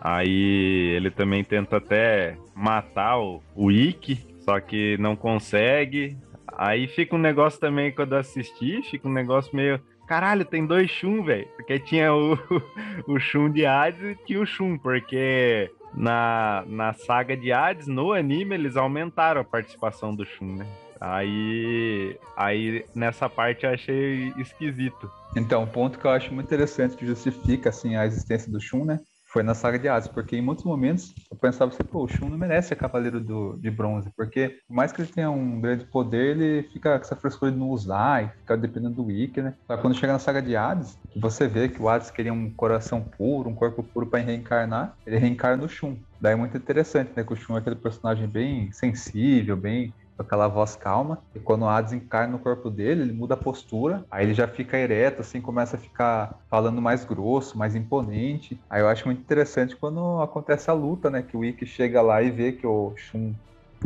[0.00, 6.16] Aí ele também tenta até matar o, o Ikki, só que não consegue.
[6.56, 9.78] Aí fica um negócio também, quando eu assisti, fica um negócio meio.
[10.08, 11.46] Caralho, tem dois Shun, velho.
[11.54, 12.32] Porque tinha o,
[13.06, 18.14] o Shun de Hades e tinha o Shun, porque na, na saga de Hades, no
[18.14, 20.66] anime, eles aumentaram a participação do Shun, né?
[20.98, 25.10] Aí, aí nessa parte eu achei esquisito.
[25.36, 28.86] Então, um ponto que eu acho muito interessante que justifica assim a existência do Shun,
[28.86, 28.98] né?
[29.30, 32.30] Foi na saga de Hades, porque em muitos momentos eu pensava assim, pô, o Shun
[32.30, 35.84] não merece ser cavaleiro do, de bronze, porque por mais que ele tenha um grande
[35.84, 39.54] poder, ele fica com essa frescura de não usar e fica dependendo do Wiki, né?
[39.66, 43.02] Só quando chega na saga de Hades, você vê que o Hades queria um coração
[43.18, 45.98] puro, um corpo puro para reencarnar, ele reencarna no Shun.
[46.18, 47.22] Daí é muito interessante, né?
[47.22, 51.20] Que o Shun é aquele personagem bem sensível, bem com aquela voz calma.
[51.32, 54.04] E quando o Hades encarna no corpo dele, ele muda a postura.
[54.10, 58.60] Aí ele já fica ereto, assim, começa a ficar falando mais grosso, mais imponente.
[58.68, 61.22] Aí eu acho muito interessante quando acontece a luta, né?
[61.22, 63.32] Que o Ikki chega lá e vê que o Shun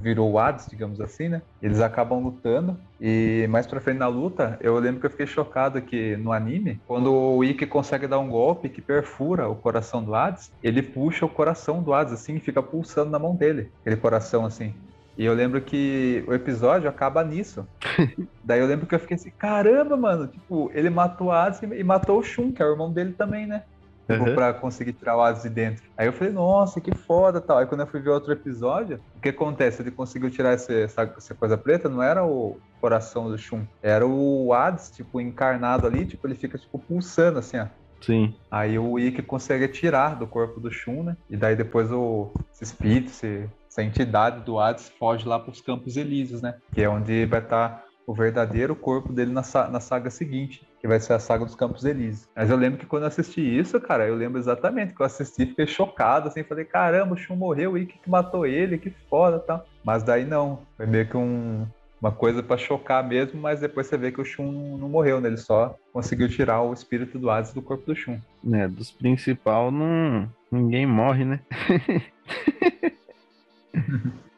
[0.01, 1.43] virou o Hades, digamos assim, né?
[1.61, 5.83] Eles acabam lutando e mais pra frente na luta, eu lembro que eu fiquei chocado
[5.83, 10.15] que no anime, quando o Ikki consegue dar um golpe que perfura o coração do
[10.15, 13.97] Hades, ele puxa o coração do Hades assim e fica pulsando na mão dele, aquele
[13.97, 14.75] coração assim.
[15.17, 17.67] E eu lembro que o episódio acaba nisso.
[18.43, 21.85] Daí eu lembro que eu fiquei assim, caramba, mano, tipo, ele matou o Hades e
[21.85, 23.65] matou o Shun, que é o irmão dele também, né?
[24.11, 24.35] Tipo, uhum.
[24.35, 25.85] pra conseguir tirar o Hades de dentro.
[25.97, 27.59] Aí eu falei, nossa, que foda tal.
[27.59, 29.83] Aí quando eu fui ver outro episódio, o que acontece?
[29.83, 34.53] Ele conseguiu tirar essa, essa coisa preta, não era o coração do Shun, era o
[34.53, 37.67] Hades, tipo, encarnado ali, tipo, ele fica, tipo, pulsando assim, ó.
[38.01, 38.35] Sim.
[38.51, 41.17] Aí o Ikki consegue tirar do corpo do Shun, né?
[41.31, 45.63] E daí depois o esse espírito, esse, essa entidade do Hades foge lá para os
[45.63, 46.57] Campos Elíseos, né?
[46.75, 50.87] Que é onde vai estar tá o verdadeiro corpo dele na, na saga seguinte, que
[50.87, 52.29] vai ser a saga dos Campos Elíseos.
[52.37, 55.47] Mas eu lembro que quando eu assisti isso, cara, eu lembro exatamente que eu assisti,
[55.47, 59.39] fiquei chocado, assim, falei, caramba, o Shun morreu, o Ikki que matou ele, que foda,
[59.39, 59.65] tal.
[59.83, 61.65] Mas daí não, foi meio que um,
[62.01, 65.29] uma coisa para chocar mesmo, mas depois você vê que o Shun não morreu, né?
[65.29, 68.19] Ele só conseguiu tirar o espírito do Hades do corpo do Shun.
[68.53, 71.41] É, dos principal não ninguém morre, né?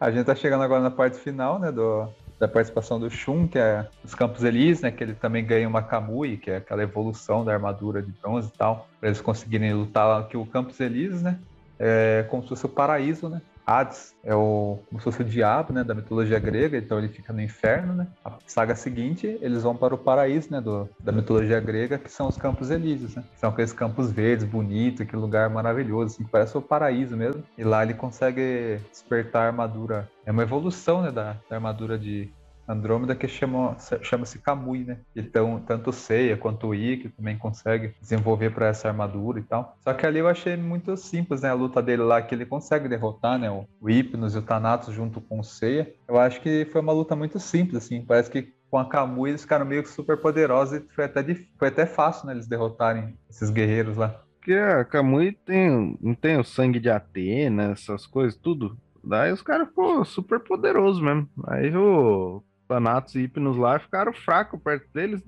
[0.01, 2.09] A gente tá chegando agora na parte final, né, do,
[2.39, 5.83] da participação do Shun, que é os Campos Elíseos, né, que ele também ganha uma
[5.83, 10.07] Kamui, que é aquela evolução da armadura de bronze e tal, para eles conseguirem lutar
[10.07, 11.39] lá, que o Campos Elíseos, né,
[11.79, 15.73] é como se fosse o paraíso, né, Hades é o, como se fosse o diabo,
[15.73, 18.07] né, da mitologia grega, então ele fica no inferno, né?
[18.25, 22.29] A saga seguinte, eles vão para o paraíso, né, do, da mitologia grega, que são
[22.29, 23.25] os Campos Elíseos, né?
[23.37, 27.43] São aqueles campos verdes, bonitos, aquele lugar maravilhoso, assim, que parece o paraíso mesmo.
[27.57, 30.09] E lá ele consegue despertar a armadura.
[30.27, 32.31] É uma evolução, né, da, da armadura de
[32.67, 34.99] Andrômeda que chama-se chama Kamui, né?
[35.15, 39.77] Então, tanto o Seiya quanto o Ikki também consegue desenvolver para essa armadura e tal.
[39.81, 41.51] Só que ali eu achei muito simples, né?
[41.51, 43.51] A luta dele lá, que ele consegue derrotar, né?
[43.51, 45.93] O, Hypnos e o Thanatos junto com o Seiya.
[46.09, 48.03] Eu acho que foi uma luta muito simples, assim.
[48.03, 51.23] Parece que com a Kamui eles ficaram meio que super poderosos e foi até,
[51.59, 52.33] foi até fácil, né?
[52.33, 54.21] Eles derrotarem esses guerreiros lá.
[54.39, 58.77] Porque a Kamui tem, não tem o sangue de Atena, essas coisas, tudo.
[59.03, 61.29] Daí os caras ficou super poderoso mesmo.
[61.47, 65.23] Aí o Thanatos e Hipnos lá ficaram fracos perto deles.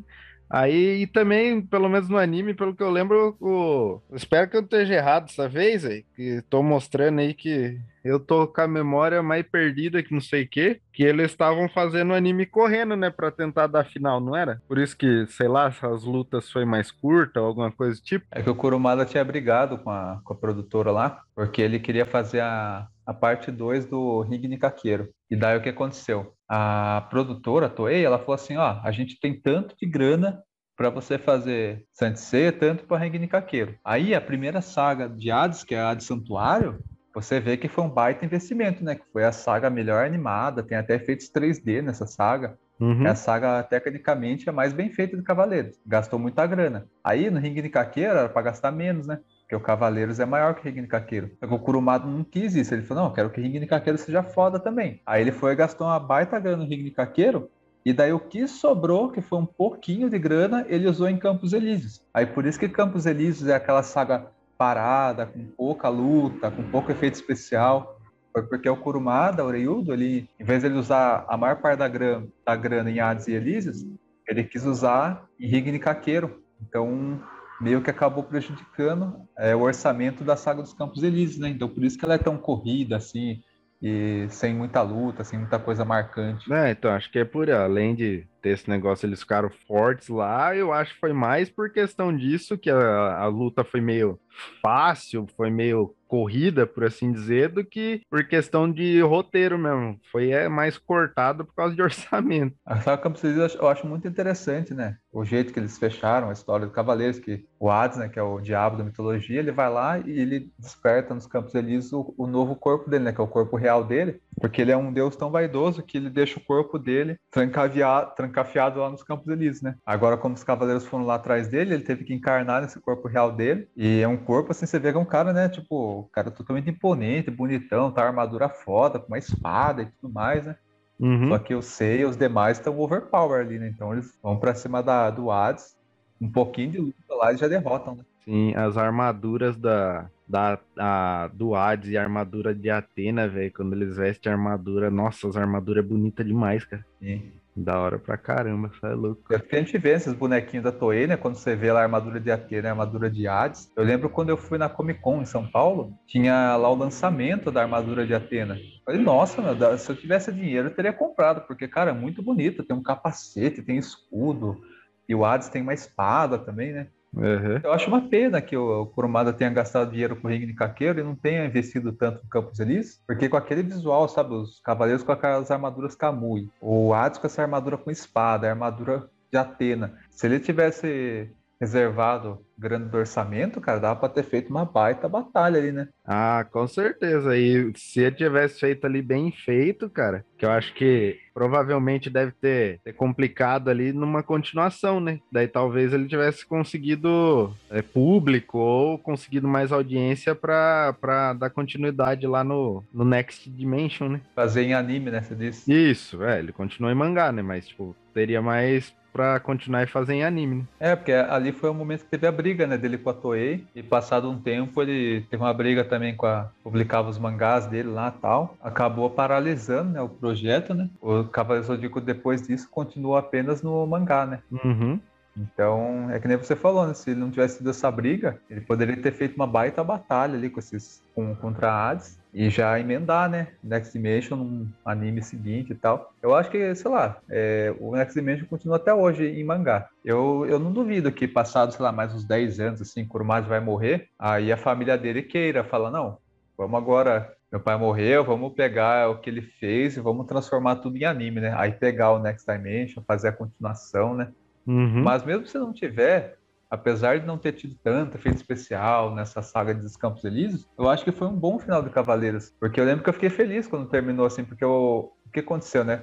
[0.48, 4.00] Aí, e também, pelo menos no anime, pelo que eu lembro, o...
[4.12, 8.46] espero que eu esteja errado dessa vez, aí, que tô mostrando aí que eu tô
[8.46, 12.14] com a memória mais perdida que não sei o que, que eles estavam fazendo o
[12.14, 14.62] anime correndo, né, para tentar dar final, não era?
[14.68, 18.24] Por isso que, sei lá, as lutas foi mais curta ou alguma coisa do tipo.
[18.30, 22.06] É que o Kurumada tinha brigado com a, com a produtora lá, porque ele queria
[22.06, 25.08] fazer a, a parte 2 do Rig Kakeiro.
[25.30, 26.34] E daí o que aconteceu?
[26.48, 30.42] A produtora, a Toei, ela falou assim, ó, a gente tem tanto de grana
[30.76, 33.74] para você fazer Santisei, tanto para Rig Kakeiro.
[33.84, 36.78] Aí a primeira saga de Hades, que é a Hades Santuário,
[37.14, 38.94] você vê que foi um baita investimento, né?
[38.94, 42.58] Que foi a saga melhor animada, tem até efeitos 3D nessa saga.
[42.78, 43.06] Uhum.
[43.06, 45.80] É a saga, tecnicamente, é mais bem feita do Cavaleiros.
[45.86, 46.86] Gastou muita grana.
[47.02, 49.18] Aí, no Ring de Kakeiro, era para gastar menos, né?
[49.46, 51.30] Porque o Cavaleiros é maior que o Ring Kakeiro.
[51.38, 52.74] Só que o Kurumado não quis isso.
[52.74, 55.00] Ele falou, não, quero que o Ring Kakeiro seja foda também.
[55.06, 57.48] Aí ele foi e gastou uma baita grana no Ring Kakeiro.
[57.84, 61.52] E daí o que sobrou, que foi um pouquinho de grana, ele usou em Campos
[61.52, 62.02] Elíseos.
[62.12, 64.26] Aí por isso que Campos Elíseos é aquela saga
[64.58, 68.00] parada, com pouca luta, com pouco efeito especial
[68.32, 71.78] Foi porque o Kurumada, o Reiudo, ele, em vez de ele usar a maior parte
[71.78, 73.86] da grana, da grana em Hades e Elísios,
[74.26, 76.42] ele quis usar em Rigni Kakeiro.
[76.60, 77.22] Então,
[77.60, 81.48] meio que acabou prejudicando é, o orçamento da saga dos Campos Elíseos, né?
[81.48, 83.40] Então, por isso que ela é tão corrida, assim,
[83.80, 86.52] e sem muita luta, sem muita coisa marcante.
[86.52, 90.54] É, então acho que é por além de ter esse negócio, eles ficaram fortes lá,
[90.54, 94.20] eu acho que foi mais por questão disso que a, a luta foi meio
[94.62, 99.98] fácil, foi meio corrida, por assim dizer, do que por questão de roteiro mesmo.
[100.12, 102.54] Foi é, mais cortado por causa de orçamento.
[102.64, 104.96] A Campos eu acho muito interessante, né?
[105.12, 108.22] O jeito que eles fecharam a história do Cavaleiros, que o Hades, né, que é
[108.22, 112.26] o diabo da mitologia, ele vai lá e ele desperta nos Campos Elíseos o, o
[112.26, 115.16] novo corpo dele, né, que é o corpo real dele, porque ele é um deus
[115.16, 119.76] tão vaidoso que ele deixa o corpo dele trancafiado, lá nos Campos Elíseos, né?
[119.84, 123.32] Agora, como os Cavaleiros foram lá atrás dele, ele teve que encarnar nesse corpo real
[123.32, 126.30] dele, e é um corpo, assim, você vê que é um cara, né, tipo, cara
[126.30, 130.56] totalmente imponente, bonitão, tá armadura foda, com uma espada e tudo mais, né?
[130.98, 131.28] Uhum.
[131.28, 133.68] Só que o Sei os demais estão overpower ali, né?
[133.68, 135.76] Então eles vão pra cima da, do Hades,
[136.20, 138.04] um pouquinho de luta lá e já derrotam, né?
[138.24, 143.74] Sim, as armaduras da, da, a, do Hades e a armadura de Atena, velho, quando
[143.74, 146.84] eles vestem a armadura, nossa, as armaduras é bonita demais, cara.
[147.00, 147.32] Sim.
[147.58, 149.32] Da hora pra caramba, isso é louco.
[149.32, 151.16] É porque a gente vê esses bonequinhos da Toei, né?
[151.16, 153.72] Quando você vê lá a armadura de Atena, a armadura de Hades.
[153.74, 157.50] Eu lembro quando eu fui na Comic Con em São Paulo, tinha lá o lançamento
[157.50, 158.56] da armadura de Atena.
[158.56, 162.22] Eu falei, nossa, meu, se eu tivesse dinheiro, eu teria comprado, porque, cara, é muito
[162.22, 162.62] bonito.
[162.62, 164.60] Tem um capacete, tem escudo,
[165.08, 166.88] e o Hades tem uma espada também, né?
[167.16, 167.60] Uhum.
[167.64, 171.00] Eu acho uma pena que o Kurumada tenha gastado dinheiro com o ringue de caqueiro
[171.00, 175.02] e não tenha investido tanto no Campos Elíseos, porque com aquele visual, sabe, os cavaleiros
[175.02, 179.94] com aquelas armaduras Kamui, o Hades com essa armadura com espada, a armadura de Atena.
[180.10, 185.58] Se ele tivesse reservado grande do orçamento, cara, dava pra ter feito uma baita batalha
[185.58, 185.88] ali, né?
[186.04, 187.36] Ah, com certeza.
[187.36, 192.32] E se ele tivesse feito ali bem feito, cara, que eu acho que provavelmente deve
[192.32, 195.20] ter, ter complicado ali numa continuação, né?
[195.30, 202.26] Daí talvez ele tivesse conseguido é, público ou conseguido mais audiência pra, pra dar continuidade
[202.26, 204.20] lá no, no Next Dimension, né?
[204.34, 205.20] Fazer em anime, né?
[205.20, 205.70] Você disse.
[205.70, 207.42] Isso, é, ele continua em mangá, né?
[207.42, 210.64] Mas, tipo, teria mais pra continuar e fazer em anime, né?
[210.78, 213.64] É, porque ali foi o momento que teve a briga, né, dele com a Toei,
[213.74, 216.50] e passado um tempo ele teve uma briga também com a...
[216.62, 221.66] publicava os mangás dele lá e tal, acabou paralisando, né, o projeto, né, o Cavaleiro
[221.66, 224.40] Zodíaco depois disso continuou apenas no mangá, né.
[224.52, 225.00] Uhum.
[225.36, 226.94] Então, é que nem você falou, né?
[226.94, 230.48] Se ele não tivesse tido essa briga, ele poderia ter feito uma baita batalha ali
[230.48, 233.48] com esses com, contra a Hades e já emendar, né?
[233.62, 236.12] Next Dimension num anime seguinte e tal.
[236.22, 239.88] Eu acho que, sei lá, é, o Next Dimension continua até hoje em mangá.
[240.04, 243.60] Eu, eu não duvido que, passado, sei lá, mais uns 10 anos, assim, Kurumada vai
[243.60, 246.18] morrer, aí a família dele queira, fala, não,
[246.56, 250.96] vamos agora meu pai morreu, vamos pegar o que ele fez e vamos transformar tudo
[250.96, 251.54] em anime, né?
[251.56, 254.32] Aí pegar o Next Dimension, fazer a continuação, né?
[254.66, 255.02] Uhum.
[255.02, 256.38] Mas mesmo se não tiver,
[256.70, 261.04] apesar de não ter tido tanto efeito especial nessa saga dos Campos Elíseos, eu acho
[261.04, 262.52] que foi um bom final de Cavaleiros.
[262.58, 265.84] Porque eu lembro que eu fiquei feliz quando terminou assim, porque o, o que aconteceu,
[265.84, 266.02] né?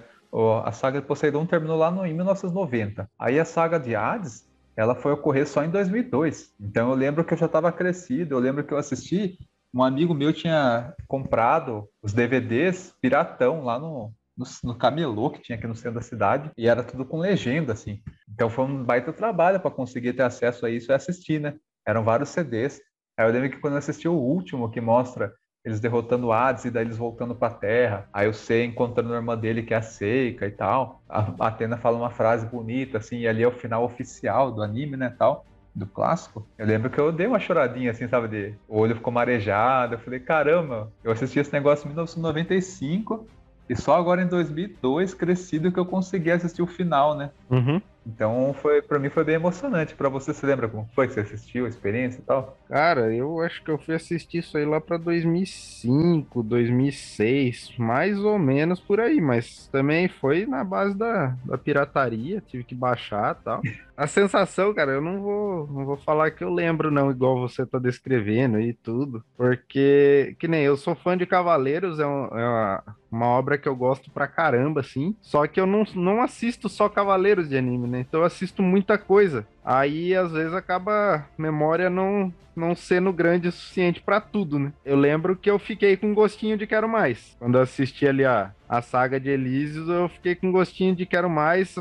[0.65, 3.07] A saga de Poseidon terminou lá no, em 1990.
[3.19, 6.55] Aí a saga de Hades, ela foi ocorrer só em 2002.
[6.59, 9.37] Então eu lembro que eu já estava crescido, eu lembro que eu assisti,
[9.71, 15.57] um amigo meu tinha comprado os DVDs piratão lá no, no, no camelô que tinha
[15.57, 18.01] aqui no centro da cidade e era tudo com legenda, assim.
[18.29, 21.55] Então foi um baita trabalho para conseguir ter acesso a isso e assistir, né?
[21.85, 22.81] Eram vários CDs.
[23.17, 26.65] Aí eu lembro que quando eu assisti o último, que mostra eles derrotando o Hades
[26.65, 28.09] e daí eles voltando para a Terra.
[28.11, 31.01] Aí o Sei encontrando a irmã dele, que é a Seika e tal.
[31.07, 34.97] A Atena fala uma frase bonita, assim, e ali é o final oficial do anime,
[34.97, 35.45] né, tal.
[35.75, 38.27] Do clássico, eu lembro que eu dei uma choradinha assim, sabe?
[38.27, 38.55] De...
[38.67, 39.95] O olho ficou marejado.
[39.95, 43.25] Eu falei, caramba, eu assisti esse negócio em 1995
[43.73, 47.31] e só agora em 2002, crescido, que eu consegui assistir o final, né?
[47.53, 47.81] Uhum.
[48.05, 49.95] Então, foi para mim foi bem emocionante.
[49.95, 52.57] Para você, se lembra como foi que você assistiu, a experiência e tal?
[52.67, 58.37] Cara, eu acho que eu fui assistir isso aí lá pra 2005, 2006, mais ou
[58.37, 63.43] menos por aí, mas também foi na base da, da pirataria, tive que baixar e
[63.43, 63.61] tal.
[63.95, 67.63] A sensação, cara, eu não vou, não vou falar que eu lembro, não, igual você
[67.63, 72.43] tá descrevendo e tudo, porque, que nem eu sou fã de Cavaleiros, é, um- é
[72.49, 76.67] uma, uma obra que eu gosto pra caramba, assim, só que eu não, não assisto
[76.67, 77.99] só Cavaleiros de anime, né?
[78.01, 79.45] Então eu assisto muita coisa.
[79.63, 84.73] Aí, às vezes, acaba a memória não, não sendo grande o suficiente pra tudo, né?
[84.83, 87.35] Eu lembro que eu fiquei com gostinho de quero mais.
[87.39, 91.29] Quando eu assisti ali a, a saga de Elísios, eu fiquei com gostinho de quero
[91.29, 91.75] mais.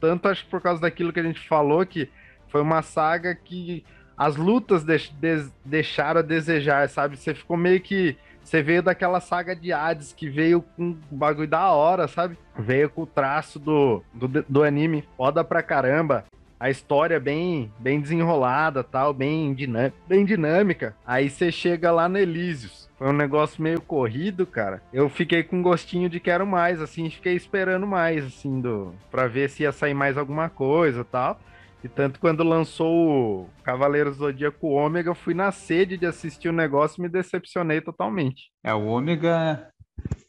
[0.00, 2.08] Tanto acho que por causa daquilo que a gente falou, que
[2.48, 3.84] foi uma saga que
[4.16, 7.16] as lutas deix- des- deixaram a desejar, sabe?
[7.16, 8.16] Você ficou meio que
[8.48, 12.38] você veio daquela saga de Hades que veio com bagulho da hora, sabe?
[12.58, 16.24] Veio com o traço do, do, do anime foda pra caramba.
[16.58, 20.96] A história bem, bem desenrolada, tal, bem, dinâmica, bem dinâmica.
[21.06, 22.88] Aí você chega lá no Elísios.
[22.96, 24.82] Foi um negócio meio corrido, cara.
[24.92, 29.50] Eu fiquei com gostinho de quero mais, assim, fiquei esperando mais, assim, do, pra ver
[29.50, 31.38] se ia sair mais alguma coisa tal.
[31.82, 37.00] E tanto quando lançou o Cavaleiro Zodíaco Ômega, fui na sede de assistir o negócio
[37.00, 38.50] e me decepcionei totalmente.
[38.64, 39.70] É, o Ômega.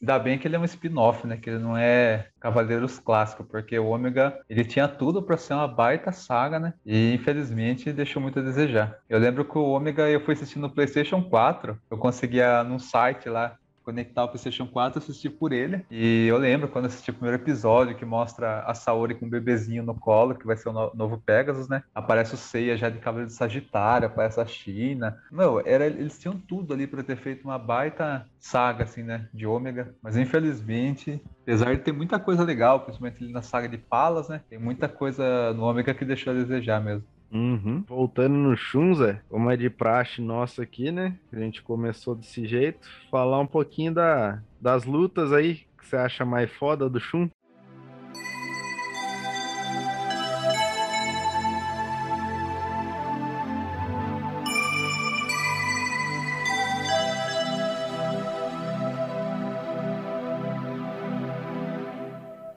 [0.01, 1.37] Ainda bem que ele é um spin-off, né?
[1.37, 5.67] Que ele não é Cavaleiros clássico, porque o Ômega ele tinha tudo para ser uma
[5.67, 6.73] baita saga, né?
[6.83, 8.97] E infelizmente deixou muito a desejar.
[9.07, 13.29] Eu lembro que o Ômega eu fui assistindo no PlayStation 4, eu conseguia num site
[13.29, 13.58] lá
[13.89, 15.83] conectar o PlayStation 4 e assistir por ele.
[15.89, 19.83] E eu lembro quando assisti o primeiro episódio que mostra a Saori com um bebezinho
[19.83, 21.83] no colo, que vai ser o no novo Pegasus, né?
[21.93, 25.17] Aparece o Seiya já de cabelo de Sagitário, aparece a China.
[25.31, 29.27] Meu, era, eles tinham tudo ali para ter feito uma baita saga, assim, né?
[29.33, 29.95] De Ômega.
[30.01, 34.41] Mas infelizmente, apesar de ter muita coisa legal, principalmente ali na saga de Palas, né?
[34.49, 37.03] Tem muita coisa no Ômega que deixou a desejar mesmo.
[37.31, 37.83] Uhum.
[37.87, 41.15] Voltando no Shunza, como é de praxe nossa aqui, né?
[41.31, 42.87] A gente começou desse jeito.
[43.11, 47.29] Falar um pouquinho da, das lutas aí, que você acha mais foda do Shun?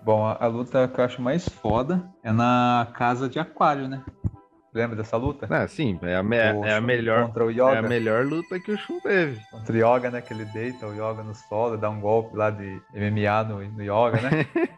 [0.05, 4.03] Bom, a, a luta que eu acho mais foda é na casa de Aquário, né?
[4.75, 5.47] Lembra dessa luta?
[5.51, 7.75] Ah, sim, é a, me é a melhor contra o Yoga.
[7.75, 9.39] é a melhor luta que o Shun teve.
[9.51, 10.21] Contra o Yoga, né?
[10.23, 13.83] Que ele deita o Yoga no solo, dá um golpe lá de MMA no, no
[13.83, 14.47] Yoga, né?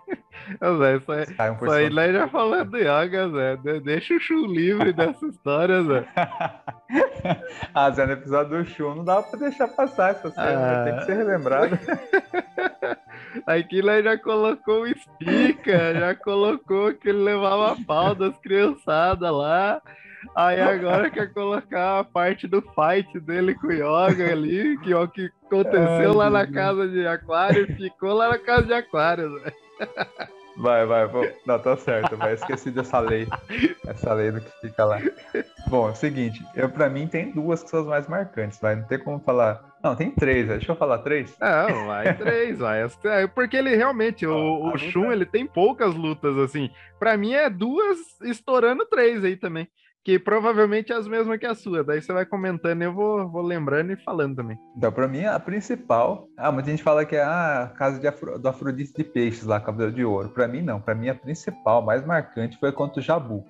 [0.79, 3.57] Zé, isso aí, Cai um aí nós já falando do Yoga, Zé.
[3.57, 6.05] De- Deixa o Shun livre dessa história, Zé.
[7.73, 10.85] ah, Zé, no episódio do Shun não dá pra deixar passar essa cena, Ah.
[10.85, 11.79] tem que ser relembrado.
[13.47, 19.83] Aqui nós já colocou o Spica, já colocou que ele levava pau das criançadas lá.
[20.35, 24.97] Aí agora quer colocar a parte do fight dele com o Yoga ali, que é
[24.97, 29.39] o que aconteceu Ai, lá na casa de Aquário, ficou lá na casa de Aquário,
[29.41, 29.53] Zé.
[30.57, 31.27] Vai, vai, vou...
[31.47, 33.27] não, tá certo, vai, esqueci dessa lei,
[33.87, 35.01] essa lei do que fica lá.
[35.69, 38.77] Bom, é o seguinte, eu, pra mim tem duas que são as mais marcantes, vai,
[38.77, 41.37] não tem como falar, não, tem três, deixa eu falar três?
[41.41, 42.87] Não, vai três, vai.
[43.05, 46.71] É, Porque ele realmente, o, o luta- Shun, ele tem poucas lutas, assim.
[46.99, 49.69] Pra mim é duas estourando três aí também.
[50.05, 51.83] Que provavelmente é as mesmas que a sua.
[51.83, 54.59] Daí você vai comentando e eu vou, vou lembrando e falando também.
[54.77, 56.29] Então, pra mim, a principal.
[56.37, 59.45] Ah, muita gente fala que é ah, a casa de Afro- do Afrodite de Peixes
[59.45, 60.29] lá, Cabelo de Ouro.
[60.29, 60.79] Pra mim, não.
[60.79, 63.47] Pra mim, a principal, mais marcante, foi contra o Jabu.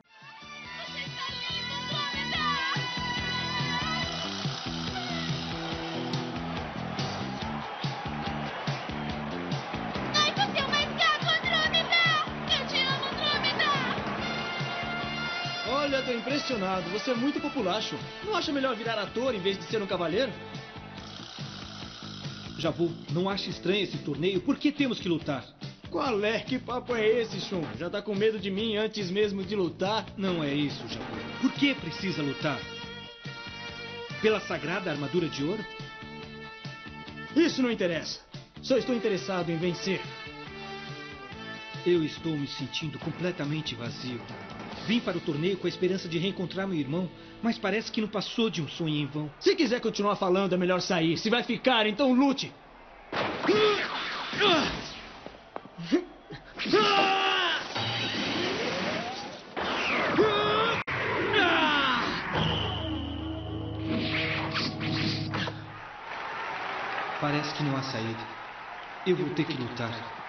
[16.65, 16.91] Impressionado.
[16.91, 17.97] Você é muito populacho.
[18.25, 20.33] Não acha melhor virar ator em vez de ser um cavaleiro?
[22.59, 24.41] Jabu, não acha estranho esse torneio?
[24.41, 25.45] Por que temos que lutar?
[25.91, 26.41] Qual é?
[26.41, 27.63] Que papo é esse, Shun?
[27.79, 30.07] Já tá com medo de mim antes mesmo de lutar?
[30.17, 31.05] Não é isso, Jabu.
[31.41, 32.59] Por que precisa lutar?
[34.23, 35.65] Pela sagrada armadura de ouro?
[37.37, 38.21] Isso não interessa.
[38.63, 40.01] Só estou interessado em vencer.
[41.85, 44.21] Eu estou me sentindo completamente vazio.
[44.87, 47.09] Vim para o torneio com a esperança de reencontrar meu irmão,
[47.43, 49.31] mas parece que não passou de um sonho em vão.
[49.41, 51.17] Se quiser continuar falando, é melhor sair.
[51.17, 52.53] Se vai ficar, então lute.
[67.21, 68.21] Parece que não há saída.
[69.07, 70.24] Eu vou ter que lutar.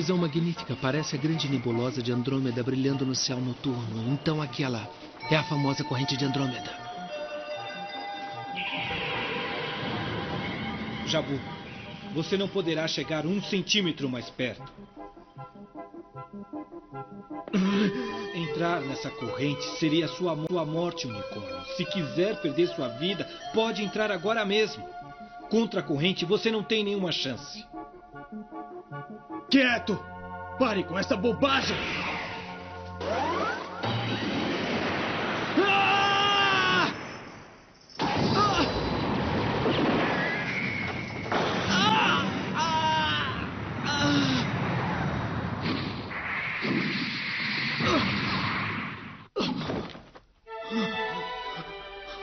[0.00, 0.74] Visão magnífica!
[0.80, 4.10] Parece a grande nebulosa de Andrômeda brilhando no céu noturno.
[4.10, 4.88] Então aquela
[5.30, 6.70] é a famosa corrente de Andrômeda.
[11.06, 11.38] Jabu,
[12.14, 14.72] você não poderá chegar um centímetro mais perto.
[18.34, 21.62] Entrar nessa corrente seria sua, sua morte, unicórnio.
[21.76, 24.82] Se quiser perder sua vida, pode entrar agora mesmo.
[25.50, 27.68] Contra a corrente você não tem nenhuma chance.
[29.50, 29.98] Quieto!
[30.60, 31.76] Pare com essa bobagem!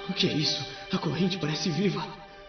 [0.07, 0.65] O que é isso?
[0.93, 2.01] A corrente parece viva.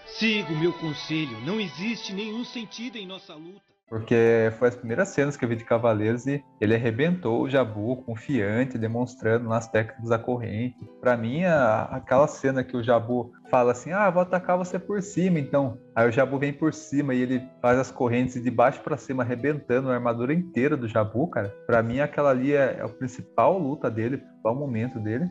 [0.06, 1.40] Siga o meu conselho.
[1.40, 3.67] Não existe nenhum sentido em nossa luta.
[3.88, 7.96] Porque foi as primeiras cenas que eu vi de Cavaleiros e ele arrebentou o Jabu
[8.04, 10.76] confiante, demonstrando nas técnicas da corrente.
[11.00, 15.00] Para mim, a, aquela cena que o Jabu fala assim: Ah, vou atacar você por
[15.00, 15.78] cima, então.
[15.96, 19.22] Aí o Jabu vem por cima e ele faz as correntes de baixo para cima,
[19.22, 21.48] arrebentando a armadura inteira do Jabu, cara.
[21.66, 25.24] Para mim, aquela ali é, é a principal luta dele, o principal momento dele.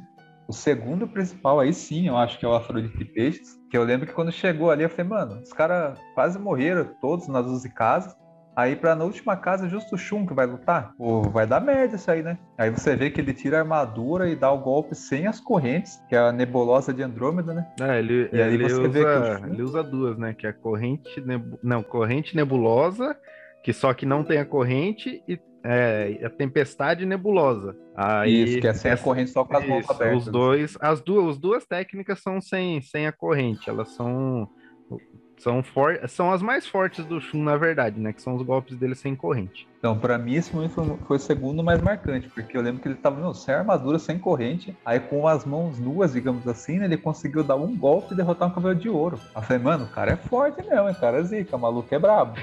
[0.47, 3.59] O segundo principal, aí sim, eu acho que é o Afrodite Peixes.
[3.69, 7.27] Que eu lembro que quando chegou ali, eu falei, mano, os caras quase morreram todos
[7.27, 8.15] nas 12 casas.
[8.57, 10.91] Aí pra na última casa, justo o Shun que vai lutar.
[10.97, 12.39] Pô, vai dar merda isso aí, né?
[12.57, 16.01] Aí você vê que ele tira a armadura e dá o golpe sem as correntes,
[16.09, 17.67] que é a nebulosa de Andrômeda, né?
[17.79, 20.33] É, ele, E aí ele, você vê que usa, Shun- ele usa duas, né?
[20.33, 21.59] Que é a corrente, nebu...
[21.61, 23.15] não, corrente nebulosa,
[23.63, 27.75] que só que não tem a corrente, e é, a tempestade nebulosa.
[27.95, 30.17] Aí, Isso, que é sem a essa- corrente só com as mãos Isso, abertas.
[30.25, 34.49] Os dois, as duas, as duas técnicas são sem, sem a corrente, elas são
[35.37, 38.11] são, for, são as mais fortes do Shun, na verdade, né?
[38.11, 39.67] Que são os golpes dele sem corrente.
[39.77, 42.87] Então, pra mim, esse momento foi, foi o segundo mais marcante, porque eu lembro que
[42.87, 46.97] ele tava sem armadura, sem corrente, aí com as mãos nuas, digamos assim, né, ele
[46.97, 49.19] conseguiu dar um golpe e derrotar um cavaleiro de ouro.
[49.35, 51.59] Aí eu falei, mano, o cara é forte mesmo, hein, o cara é zica, o
[51.59, 52.33] maluco é brabo.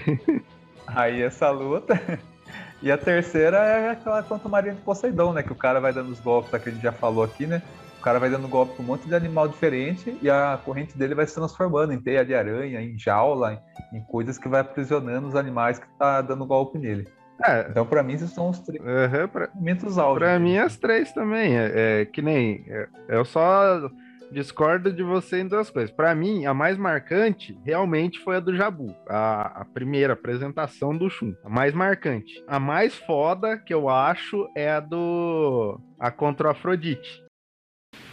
[0.87, 2.01] aí essa luta.
[2.83, 5.43] E a terceira é aquela contra o Marinha de Poseidon, né?
[5.43, 7.63] Que o cara vai dando os golpes, que a gente já falou aqui, né?
[8.05, 11.15] O cara vai dando golpe com um monte de animal diferente e a corrente dele
[11.15, 13.59] vai se transformando em teia de aranha, em jaula,
[13.93, 17.09] em, em coisas que vai aprisionando os animais que tá dando golpe nele.
[17.43, 20.19] É, Então, pra mim, esses são os três aham, pra, momentos áureos.
[20.29, 21.57] pra mim as três também.
[21.57, 22.63] É, é que nem.
[22.69, 23.89] é, eu só
[24.31, 25.91] discordo de você em duas coisas.
[25.91, 28.95] Pra mim, a mais marcante realmente foi a do Jabu.
[29.09, 31.33] A, a primeira apresentação do Shun.
[31.43, 32.45] A mais marcante.
[32.47, 35.81] A mais foda que eu acho é a do.
[35.99, 37.24] A contra o Afrodite.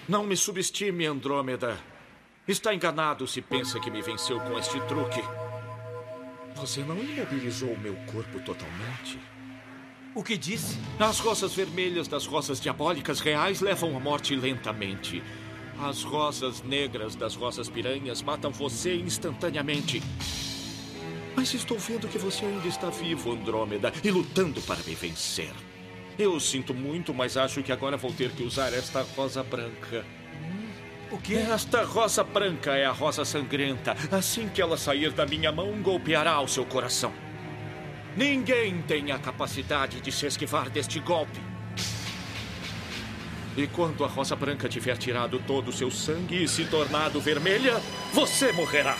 [0.09, 1.77] Não me subestime, Andrômeda.
[2.47, 5.21] Está enganado se pensa que me venceu com este truque.
[6.55, 9.19] Você não imobilizou o meu corpo totalmente.
[10.15, 10.77] O que disse?
[10.99, 15.23] As rosas vermelhas das rosas diabólicas reais levam à morte lentamente.
[15.79, 20.01] As rosas negras das rosas piranhas matam você instantaneamente.
[21.35, 25.53] Mas estou vendo que você ainda está vivo, Andrômeda, e lutando para me vencer.
[26.21, 30.05] Eu sinto muito, mas acho que agora vou ter que usar esta rosa branca.
[31.09, 31.33] O quê?
[31.33, 33.95] Esta rosa branca é a rosa sangrenta.
[34.11, 37.11] Assim que ela sair da minha mão, golpeará o seu coração.
[38.15, 41.41] Ninguém tem a capacidade de se esquivar deste golpe.
[43.57, 47.81] E quando a rosa branca tiver tirado todo o seu sangue e se tornado vermelha,
[48.13, 48.95] você morrerá.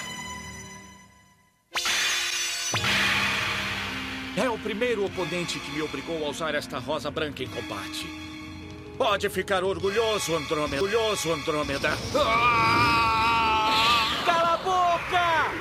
[4.62, 8.07] Primeiro oponente que me obrigou a usar esta rosa branca em combate.
[8.97, 10.82] Pode ficar orgulhoso, Andrômeda.
[10.84, 11.97] Orgulhoso, Andrômeda.
[12.16, 14.22] Ah!
[14.26, 15.51] Cala a boca!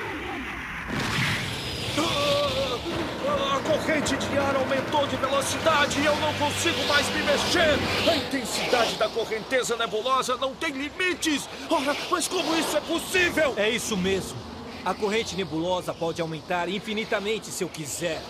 [1.97, 3.55] Ah!
[3.55, 7.79] A corrente de ar aumentou de velocidade e eu não consigo mais me mexer.
[8.09, 11.47] A intensidade da correnteza nebulosa não tem limites.
[11.69, 13.53] Ora, mas como isso é possível?
[13.57, 14.37] É isso mesmo.
[14.83, 18.21] A corrente nebulosa pode aumentar infinitamente se eu quiser.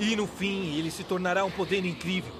[0.00, 2.32] E no fim, ele se tornará um poder incrível.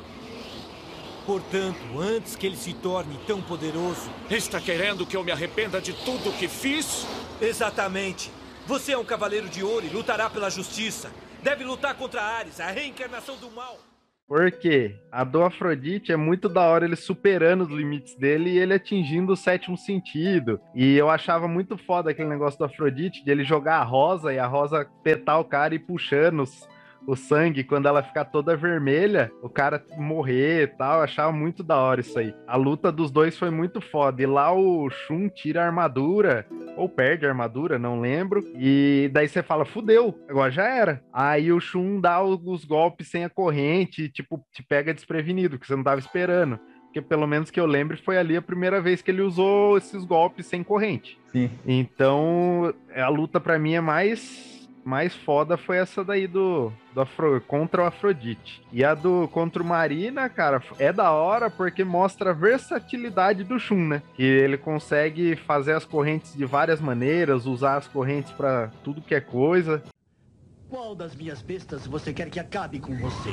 [1.24, 4.11] Portanto, antes que ele se torne tão poderoso.
[4.30, 7.07] Está querendo que eu me arrependa de tudo que fiz?
[7.40, 8.30] Exatamente.
[8.66, 11.11] Você é um cavaleiro de ouro e lutará pela justiça.
[11.42, 13.78] Deve lutar contra Ares, a reencarnação do mal.
[14.26, 18.72] Porque a do Afrodite é muito da hora ele superando os limites dele e ele
[18.72, 20.59] atingindo o sétimo sentido.
[20.74, 24.38] E eu achava muito foda aquele negócio do Afrodite, de ele jogar a rosa e
[24.38, 26.66] a rosa petar o cara e puxando os-
[27.07, 30.98] o sangue quando ela ficar toda vermelha, o cara morrer e tal.
[30.98, 32.34] Eu achava muito da hora isso aí.
[32.46, 34.22] A luta dos dois foi muito foda.
[34.22, 36.46] E lá o Shun tira a armadura,
[36.76, 38.44] ou perde a armadura, não lembro.
[38.57, 41.02] E daí você fala, fudeu, agora já era.
[41.12, 45.76] Aí o Shun dá os golpes sem a corrente, tipo, te pega desprevenido, que você
[45.76, 46.59] não tava esperando.
[46.84, 50.05] Porque pelo menos que eu lembre, foi ali a primeira vez que ele usou esses
[50.05, 51.18] golpes sem corrente.
[51.32, 51.50] Sim.
[51.66, 54.53] Então, a luta pra mim é mais
[54.85, 58.62] mais foda foi essa daí do, do Afro, contra o Afrodite.
[58.70, 63.59] E a do contra o Marina, cara, é da hora porque mostra a versatilidade do
[63.59, 64.03] Shun, né?
[64.14, 69.14] Que ele consegue fazer as correntes de várias maneiras, usar as correntes pra tudo que
[69.14, 69.82] é coisa.
[70.68, 73.30] Qual das minhas bestas você quer que acabe com você?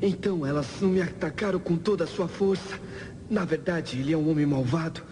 [0.00, 2.78] Então elas não me atacaram com toda a sua força.
[3.30, 5.02] Na verdade, ele é um homem malvado.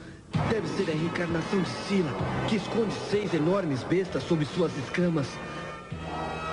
[0.51, 2.11] Deve ser a reencarnação de Sila,
[2.49, 5.29] que esconde seis enormes bestas sob suas escamas.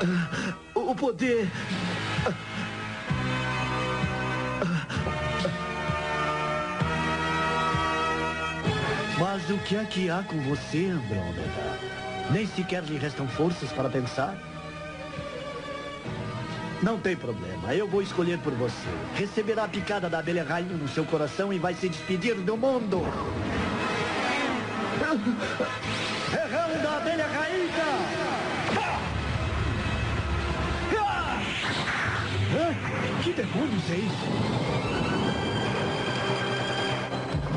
[0.03, 1.47] Ah, o poder.
[9.19, 11.43] Mas o que é que há com você, Andrômeda?
[12.31, 14.37] Nem sequer lhe restam forças para pensar?
[16.81, 18.89] Não tem problema, eu vou escolher por você.
[19.15, 23.01] Receberá a picada da abelha rainha no seu coração e vai se despedir do mundo.
[25.11, 27.25] Errão da abelha!
[32.53, 33.21] Hã?
[33.21, 34.25] Que demônios é isso?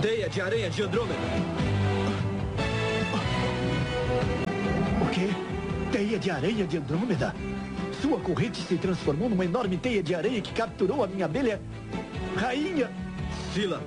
[0.02, 1.20] Teia de aranha de Andrômeda.
[5.00, 5.30] O quê?
[5.92, 7.34] Teia de aranha de Andrômeda?
[8.02, 11.60] Sua corrente se transformou numa enorme teia de aranha que capturou a minha abelha
[12.36, 12.90] rainha.
[13.52, 13.80] Sila,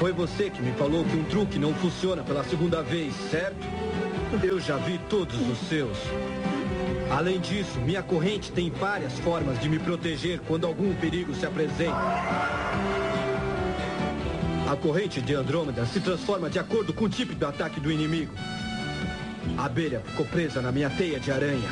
[0.00, 3.58] foi você que me falou que um truque não funciona pela segunda vez, certo?
[4.42, 5.98] Eu já vi todos os seus.
[7.10, 11.98] Além disso, minha corrente tem várias formas de me proteger quando algum perigo se apresenta.
[14.72, 18.32] A corrente de Andrômeda se transforma de acordo com o tipo do ataque do inimigo.
[19.58, 21.68] A abelha ficou presa na minha teia de aranha.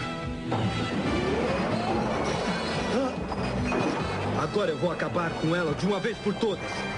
[4.38, 6.97] Agora eu vou acabar com ela de uma vez por todas.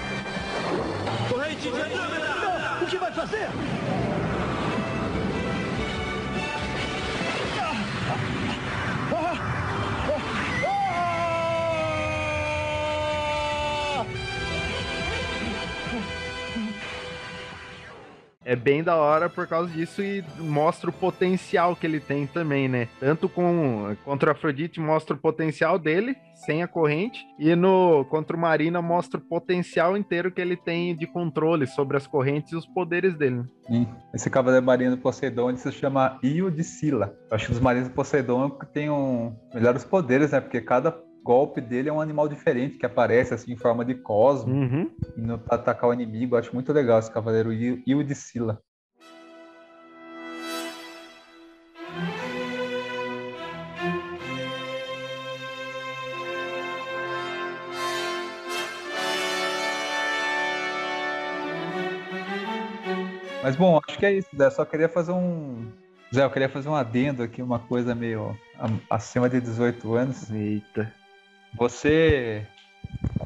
[1.61, 2.27] De Andrômeda!
[2.79, 2.83] Não!
[2.83, 3.47] O que vai fazer?
[18.51, 22.67] É bem da hora por causa disso e mostra o potencial que ele tem também,
[22.67, 22.89] né?
[22.99, 28.39] Tanto com contra Afrodite mostra o potencial dele sem a corrente e no contra o
[28.39, 32.65] Marina mostra o potencial inteiro que ele tem de controle sobre as correntes e os
[32.65, 33.45] poderes dele.
[33.67, 33.87] Sim.
[34.13, 37.15] Esse cavaleiro marinho do Poseidon se chama Io de Sila.
[37.31, 40.41] Acho que os marinhos do Poseidon tem um melhores poderes, né?
[40.41, 40.91] Porque cada
[41.23, 44.91] golpe dele é um animal diferente que aparece assim em forma de cosmo uhum.
[45.17, 46.35] indo pra atacar o inimigo.
[46.35, 48.61] Eu acho muito legal esse cavaleiro Io de Sila.
[63.43, 64.49] Mas bom, acho que é isso, Zé.
[64.49, 65.67] Só queria fazer um.
[66.13, 68.37] Zé, eu queria fazer um adendo aqui, uma coisa meio
[68.89, 70.29] acima de 18 anos.
[70.29, 71.00] Eita.
[71.55, 72.45] Você.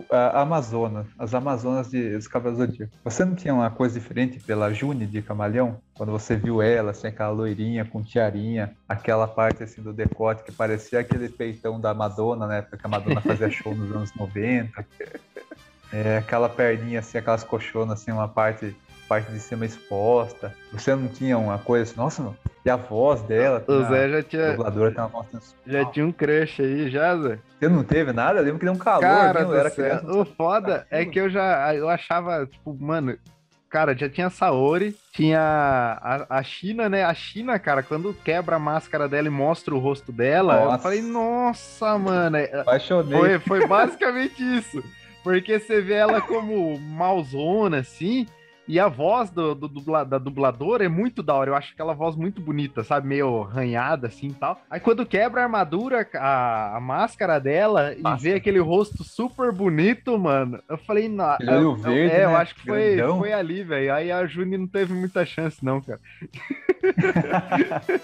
[0.09, 2.93] A Amazona, as Amazonas de, dos Cavaleiros do Zodíaco.
[3.03, 5.81] Você não tinha uma coisa diferente pela June de Camaleão?
[5.95, 10.51] Quando você viu ela, assim, aquela loirinha com tiarinha, aquela parte assim do decote que
[10.51, 12.61] parecia aquele peitão da Madonna, né?
[12.61, 14.85] Porque a Madonna fazia show nos anos 90.
[15.91, 18.75] É, aquela perninha assim, aquelas coxonas assim, uma parte
[19.07, 20.53] parte de cima exposta.
[20.71, 23.63] Você não tinha uma coisa assim, nossa, mano, e a voz dela?
[23.67, 24.51] O Zé já tinha.
[24.51, 25.55] dubladora uma sensual.
[25.65, 27.39] Já tinha um crush aí, já, Zé?
[27.59, 28.39] Você não teve nada?
[28.39, 29.53] Eu lembro que deu um calor, Cara, viu?
[29.53, 30.11] Eu era criança.
[30.11, 31.73] o foda é que eu já.
[31.75, 33.17] Eu achava, tipo, mano.
[33.67, 35.39] Cara, já tinha a Saori, tinha
[36.01, 37.03] a, a China, né?
[37.03, 40.77] A China, cara, quando quebra a máscara dela e mostra o rosto dela, eu Nossa.
[40.83, 42.37] falei, nossa, mano.
[42.37, 43.17] é- Apaixonei.
[43.19, 44.81] Foi, foi basicamente isso.
[45.23, 48.25] Porque você vê ela como malzona, assim,
[48.67, 51.51] e a voz do, do dubla- da dubladora é muito da hora.
[51.51, 53.07] Eu acho aquela voz muito bonita, sabe?
[53.07, 54.59] Meio arranhada, assim e tal.
[54.69, 60.17] Aí quando quebra a armadura, a, a máscara dela, e vê aquele rosto super bonito,
[60.17, 61.37] mano, eu falei, não.
[61.41, 62.35] Eu- verde, é, eu né?
[62.37, 63.19] acho que foi, Grandão.
[63.19, 63.93] foi ali, velho.
[63.93, 65.99] Aí a Juni não teve muita chance, não, cara.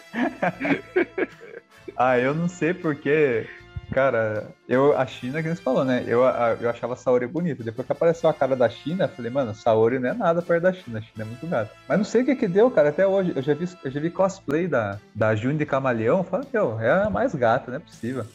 [1.98, 3.48] ah, eu não sei porque,
[3.92, 6.04] cara, eu, a China, que você falou, né?
[6.08, 7.64] Eu, a- eu achava a Saori bonita.
[7.64, 10.64] Depois que apareceu a cara da China, eu falei, mano, Saori não é nada perto
[10.64, 11.00] da China.
[11.00, 11.72] A China é muito gata.
[11.88, 13.34] Mas não sei o que que deu, cara, até hoje.
[13.36, 16.20] Eu já vi, eu já vi cosplay da, da June de Camaleão.
[16.20, 18.26] Eu falei, meu, é a mais gata, não é possível.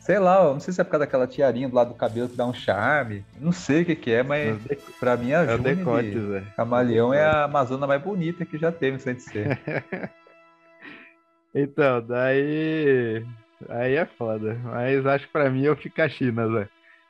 [0.00, 2.28] Sei lá, eu não sei se é por causa daquela tiarinha do lado do cabelo
[2.30, 3.22] que dá um charme.
[3.38, 4.56] Não sei o que que é, mas
[4.98, 6.42] pra mim a É June decote, de Zé.
[6.56, 9.58] Camaleão é a Amazona mais bonita que já teve, sem ser.
[11.54, 13.24] Então, daí.
[13.68, 14.54] Aí é foda.
[14.64, 16.68] Mas acho que pra mim eu fico com a China, Zé.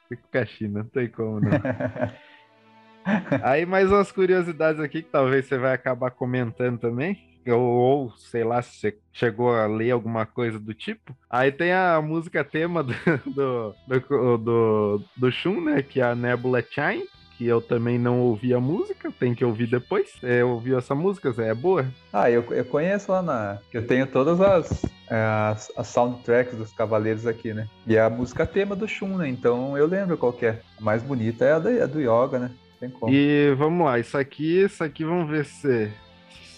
[0.09, 1.51] Fico com a China, não tem como não.
[3.43, 7.19] Aí mais umas curiosidades aqui que talvez você vai acabar comentando também.
[7.47, 11.16] ou, ou, sei lá se você chegou a ler alguma coisa do tipo.
[11.31, 12.95] Aí tem a música tema do,
[13.27, 15.83] do, do, do, do Shun, né?
[15.83, 17.07] Que é a Nebula Chime.
[17.39, 20.10] Que eu também não ouvi a música, tem que ouvir depois.
[20.19, 21.51] Você ouviu essa música, Zé?
[21.51, 21.86] É boa?
[22.12, 23.59] Ah, eu, eu conheço lá na.
[23.73, 27.69] Eu tenho todas as, as, as soundtracks dos Cavaleiros aqui, né?
[27.86, 29.28] E é a música tema do Shun, né?
[29.28, 30.60] Então eu lembro qual que é.
[30.77, 32.51] A mais bonita é a, da, a do Yoga, né?
[32.81, 33.12] Tem como.
[33.12, 35.93] E vamos lá, isso aqui, isso aqui, vamos ver se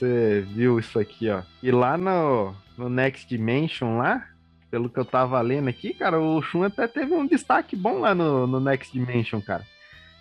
[0.01, 1.43] você viu isso aqui, ó.
[1.63, 4.27] E lá no, no Next Dimension lá,
[4.71, 8.15] pelo que eu tava lendo aqui, cara, o Shun até teve um destaque bom lá
[8.15, 9.65] no, no Next Dimension, cara.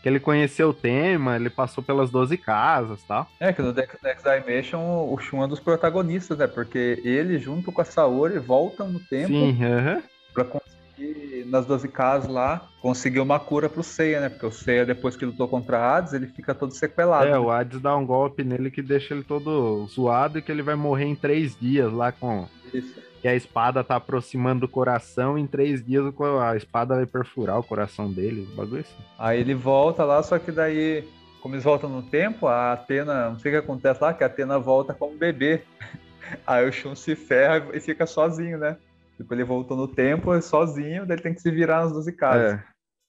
[0.01, 3.27] Que ele conheceu o tema, ele passou pelas 12 casas tal.
[3.39, 4.80] É, que no Next Dimension
[5.11, 6.47] o Shun é um dos protagonistas, né?
[6.47, 10.01] Porque ele, junto com a Saori, voltam no tempo Sim, aham.
[10.34, 14.30] pra conseguir, nas 12 casas lá, conseguir uma cura pro Seiya, né?
[14.30, 17.27] Porque o Seiya, depois que lutou contra a Hades, ele fica todo sequelado.
[17.27, 17.38] É, né?
[17.39, 20.76] o Hades dá um golpe nele que deixa ele todo zoado e que ele vai
[20.76, 22.47] morrer em três dias lá com.
[22.73, 23.09] Isso.
[23.22, 26.06] Que a espada tá aproximando do coração, em três dias
[26.41, 29.04] a espada vai perfurar o coração dele, o bagulho assim.
[29.18, 31.06] Aí ele volta lá, só que daí,
[31.41, 34.28] como eles voltam no tempo, a Atena, não sei o que acontece lá, que a
[34.28, 35.62] Atena volta como bebê.
[36.46, 38.78] Aí o Shun se ferra e fica sozinho, né?
[39.18, 42.54] Tipo, ele voltou no tempo sozinho, daí ele tem que se virar nas 12 casas.
[42.54, 42.64] É.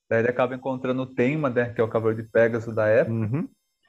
[0.08, 1.70] Daí ele acaba encontrando o Tenma, né?
[1.72, 3.14] Que é o cavaleiro de Pegasus da época.
[3.14, 3.48] Uhum.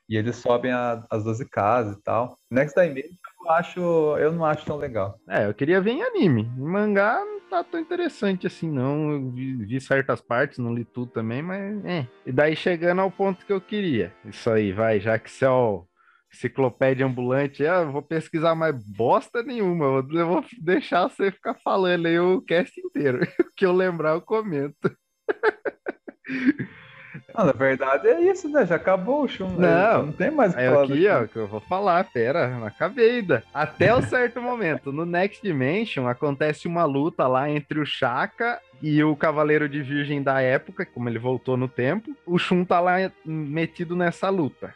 [0.10, 2.36] E eles sobem a- as 12 casas e tal.
[2.52, 3.80] Next Dimension eu acho.
[4.18, 5.20] Eu não acho tão legal.
[5.30, 6.44] É, eu queria ver em anime.
[6.58, 9.12] Em mangá não tá tão interessante assim, não.
[9.12, 12.08] Eu vi, vi certas partes, não li tudo também, mas é.
[12.26, 14.14] E daí chegando ao ponto que eu queria.
[14.26, 15.86] Isso aí, vai, já que você é o
[16.34, 19.86] enciclopédia ambulante, eu vou pesquisar mais bosta nenhuma.
[19.86, 23.20] Eu vou deixar você ficar falando aí o cast inteiro.
[23.52, 24.90] O que eu lembrar, eu comento.
[27.36, 28.66] Não, na verdade é isso, né?
[28.66, 29.50] Já acabou o Shun.
[29.58, 30.08] Não.
[30.08, 33.44] não tem mais É aqui, ó, que eu vou falar, pera, não acabei ainda.
[33.54, 39.04] Até o certo momento, no Next Dimension, acontece uma luta lá entre o Shaka e
[39.04, 42.16] o Cavaleiro de Virgem da época, como ele voltou no tempo.
[42.26, 44.74] O Shun tá lá metido nessa luta.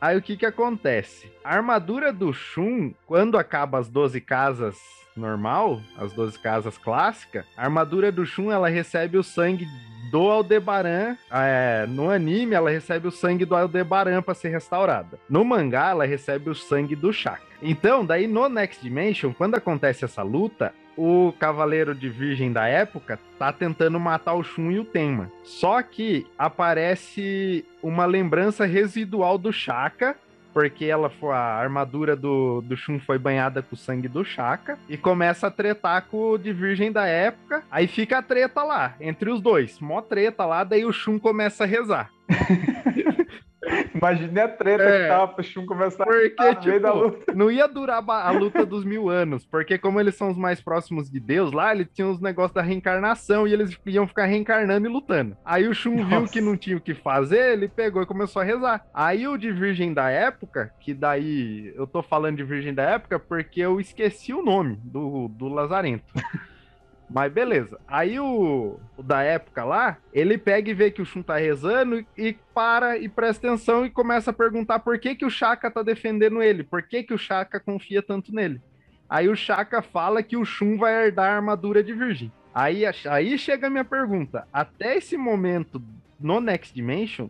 [0.00, 1.32] Aí o que que acontece?
[1.42, 4.76] A armadura do Shun, quando acaba as 12 casas
[5.16, 9.66] normal, as 12 casas clássicas, a armadura do Shun, ela recebe o sangue
[10.10, 11.16] do Aldebaran.
[11.30, 15.18] É, no anime, ela recebe o sangue do Aldebaran para ser restaurada.
[15.28, 17.42] No mangá, ela recebe o sangue do Shaka.
[17.62, 23.18] Então, daí no Next Dimension, quando acontece essa luta, o Cavaleiro de Virgem da época
[23.38, 25.30] tá tentando matar o Shun e o Tenma.
[25.44, 30.16] Só que aparece uma lembrança residual do Shaka
[30.56, 34.78] porque ela foi a armadura do, do Shun foi banhada com o sangue do Shaka
[34.88, 37.62] e começa a tretar com o de virgem da época.
[37.70, 41.64] Aí fica a treta lá entre os dois, mó treta lá, daí o Shun começa
[41.64, 42.10] a rezar.
[44.12, 45.02] Imagine a treta É.
[45.02, 47.32] que tava pro Shun começar Porque, a meio da tipo, luta.
[47.34, 51.10] não ia durar a luta dos mil anos, porque como eles são os mais próximos
[51.10, 54.90] de Deus lá, eles tinham os negócios da reencarnação e eles iam ficar reencarnando e
[54.90, 55.36] lutando.
[55.44, 56.32] Aí o Shun viu Nossa.
[56.32, 58.86] que não tinha o que fazer, ele pegou e começou a rezar.
[58.94, 63.18] Aí o de Virgem da Época, que daí eu tô falando de Virgem da Época
[63.18, 66.04] porque eu esqueci o nome do, do Lazarento.
[67.08, 67.78] Mas beleza.
[67.86, 71.98] Aí o, o da época lá, ele pega e vê que o Shun tá rezando
[71.98, 75.70] e, e para e presta atenção e começa a perguntar por que, que o Shaka
[75.70, 78.60] tá defendendo ele, por que, que o Shaka confia tanto nele.
[79.08, 82.32] Aí o Shaka fala que o Shun vai herdar a armadura de virgem.
[82.52, 84.48] Aí, aí chega a minha pergunta.
[84.52, 85.80] Até esse momento,
[86.18, 87.28] no Next Dimension,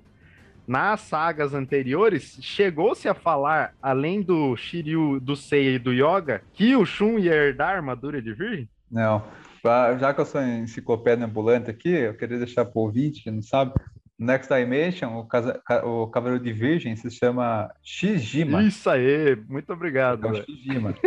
[0.66, 6.74] nas sagas anteriores, chegou-se a falar, além do Shiryu, do Seiya e do Yoga, que
[6.74, 8.69] o Shun ia herdar a armadura de virgem?
[8.90, 9.23] Não.
[9.67, 13.43] Pra- Já que eu sou enciclopédia ambulante aqui, eu queria deixar pro ouvinte que não
[13.43, 13.73] sabe.
[14.19, 18.63] Next Dimension, o, casa- ca- o Cavaleiro de Virgem se chama Shijima.
[18.63, 20.25] Isso aí, muito obrigado.
[20.27, 20.45] É o velho.
[20.47, 20.95] Shijima.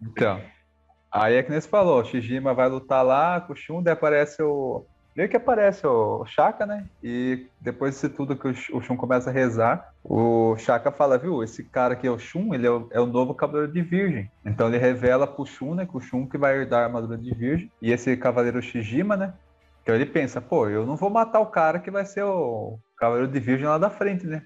[0.00, 0.40] Então,
[1.12, 3.92] aí é que nem você falou, o Shijima vai lutar lá com o Shun, daí
[3.92, 4.86] aparece o...
[5.18, 6.86] Meio que aparece o Shaka, né?
[7.02, 11.18] E depois disso tudo que o Sh- o Shun começa a rezar, o Shaka fala,
[11.18, 13.82] viu, esse cara aqui é o Shun, ele é o, é o novo Cavaleiro de
[13.82, 14.30] Virgem.
[14.46, 17.34] Então ele revela pro Shun, né, que o Shun que vai herdar a armadura de
[17.34, 17.68] Virgem.
[17.82, 19.34] E esse Cavaleiro Shijima, né?
[19.82, 23.26] Então ele pensa, pô, eu não vou matar o cara que vai ser o Cavaleiro
[23.26, 24.44] de Virgem lá da frente, né?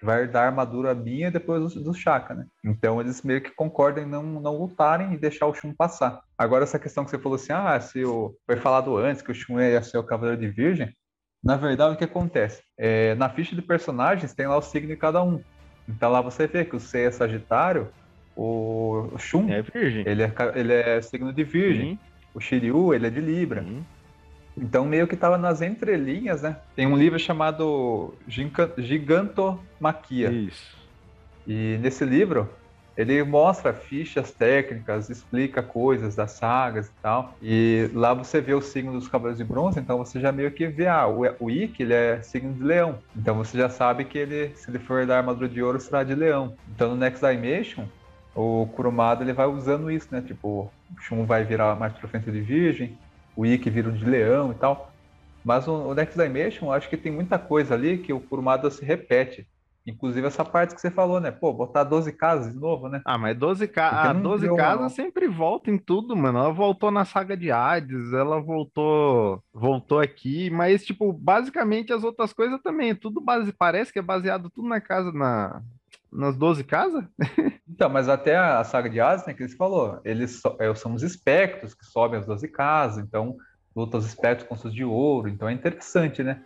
[0.00, 2.46] Que vai herdar a armadura minha e depois do, do Shaka, né?
[2.64, 6.22] Então eles meio que concordam em não, não lutarem e deixar o Shun passar.
[6.36, 9.34] Agora essa questão que você falou assim, ah, se o, foi falado antes que o
[9.34, 10.90] Shun ia ser o Cavaleiro de Virgem,
[11.44, 12.62] na verdade o que acontece?
[12.78, 15.40] É, na ficha de personagens tem lá o signo de cada um.
[15.86, 17.88] Então lá você vê que o C é Sagitário,
[18.34, 20.02] o, Shun, É virgem.
[20.06, 21.98] ele, é, ele é signo de Virgem, Sim,
[22.32, 23.62] o Shiryu, ele é de Libra.
[23.62, 23.84] sim.
[24.56, 26.56] Então, meio que tava nas entrelinhas, né?
[26.74, 30.30] Tem um livro chamado Gigantomaquia.
[30.30, 30.76] Isso.
[31.46, 32.48] E nesse livro,
[32.96, 37.34] ele mostra fichas técnicas, explica coisas das sagas e tal.
[37.40, 40.66] E lá você vê o signo dos Cavaleiros de Bronze, então você já meio que
[40.66, 42.98] vê, ah, o, o Ikki, ele é signo de leão.
[43.16, 46.14] Então você já sabe que ele, se ele for da armadura de ouro, será de
[46.14, 46.54] leão.
[46.74, 47.86] Então no Next Dimension,
[48.34, 50.20] o Kurumada ele vai usando isso, né?
[50.20, 52.98] Tipo, o Shun vai virar mais pra frente de virgem,
[53.36, 54.92] o Ikki vira de leão e tal.
[55.44, 58.84] Mas o, o Next Dimension, acho que tem muita coisa ali que o Kurumada se
[58.84, 59.46] repete.
[59.86, 61.30] Inclusive essa parte que você falou, né?
[61.30, 63.00] Pô, botar 12 casas de novo, né?
[63.04, 64.10] Ah, mas 12, ca...
[64.10, 66.38] ah, 12 casas sempre volta em tudo, mano.
[66.38, 72.32] Ela voltou na saga de Hades, ela voltou voltou aqui, mas, tipo, basicamente as outras
[72.32, 72.94] coisas também.
[72.94, 73.52] Tudo base...
[73.52, 75.62] Parece que é baseado tudo na casa, na...
[76.12, 77.04] nas 12 casas.
[77.68, 80.56] então, mas até a saga de Hades, né, que eles falou, eles so...
[80.58, 83.36] É, são os espectros que sobem as 12 casas, então
[83.74, 86.42] luta os espectros com os de ouro, então é interessante, né?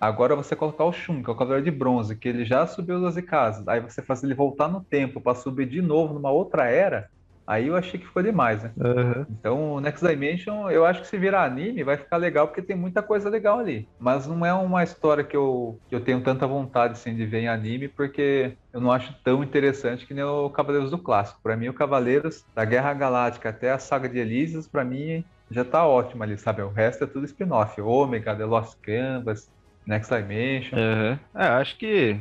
[0.00, 2.96] Agora você colocar o Shun, que é o Cavaleiro de Bronze, que ele já subiu
[2.96, 6.30] as 12 casas, aí você faz ele voltar no tempo para subir de novo numa
[6.30, 7.10] outra era,
[7.48, 8.70] aí eu achei que ficou demais, né?
[8.76, 9.26] Uhum.
[9.30, 12.76] Então, o Next Dimension, eu acho que se virar anime vai ficar legal, porque tem
[12.76, 13.88] muita coisa legal ali.
[13.98, 17.40] Mas não é uma história que eu, que eu tenho tanta vontade assim, de ver
[17.40, 21.40] em anime, porque eu não acho tão interessante que nem o Cavaleiros do Clássico.
[21.42, 25.64] Para mim, o Cavaleiros da Guerra Galáctica até a Saga de Elísios, para mim, já
[25.64, 26.60] tá ótimo ali, sabe?
[26.60, 27.80] O resto é tudo spin-off.
[27.80, 29.50] Ômega, The Lost Canvas,
[29.86, 30.78] Next Dimension.
[30.78, 31.18] Uhum.
[31.34, 32.20] É, acho que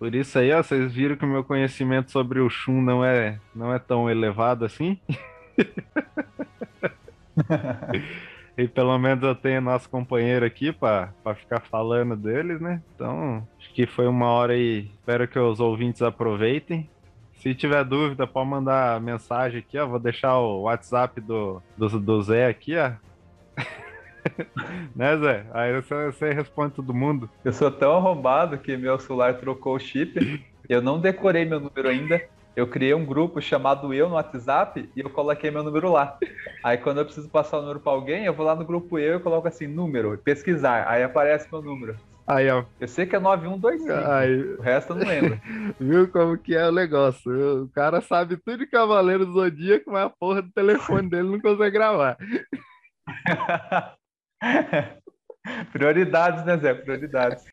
[0.00, 3.38] por isso aí, ó, vocês viram que o meu conhecimento sobre o Shun não é,
[3.54, 4.98] não é tão elevado assim.
[8.56, 12.82] e pelo menos eu tenho nosso companheiro aqui para ficar falando deles, né?
[12.94, 14.88] Então, acho que foi uma hora aí.
[14.94, 16.88] Espero que os ouvintes aproveitem.
[17.34, 19.86] Se tiver dúvida, pode mandar mensagem aqui, ó.
[19.86, 22.92] Vou deixar o WhatsApp do, do, do Zé aqui, ó.
[24.94, 25.46] né, Zé?
[25.52, 27.28] Aí você, você responde todo mundo.
[27.44, 30.44] Eu sou tão arrombado que meu celular trocou o chip.
[30.68, 32.22] Eu não decorei meu número ainda.
[32.54, 36.18] Eu criei um grupo chamado Eu no WhatsApp e eu coloquei meu número lá.
[36.62, 39.16] Aí quando eu preciso passar o número para alguém, eu vou lá no grupo Eu
[39.16, 40.88] e coloco assim, número, pesquisar.
[40.88, 41.96] Aí aparece meu número.
[42.26, 42.64] Aí, ó.
[42.78, 43.92] Eu sei que é 9125.
[44.08, 44.42] Aí...
[44.54, 45.40] O resto eu não lembro.
[45.80, 47.64] Viu como que é o negócio?
[47.64, 51.40] O cara sabe tudo de Cavaleiro do Zodíaco, mas a porra do telefone dele não
[51.40, 52.16] consegue gravar.
[55.72, 56.74] Prioridades, né, Zé?
[56.74, 57.44] Prioridades.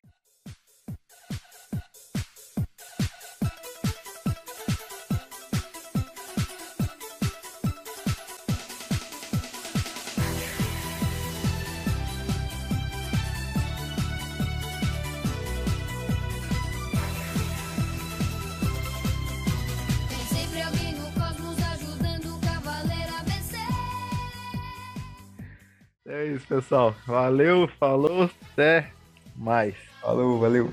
[26.48, 26.96] Pessoal.
[27.06, 28.92] Valeu, falou, até
[29.36, 29.76] mais.
[30.02, 30.72] Falou, valeu.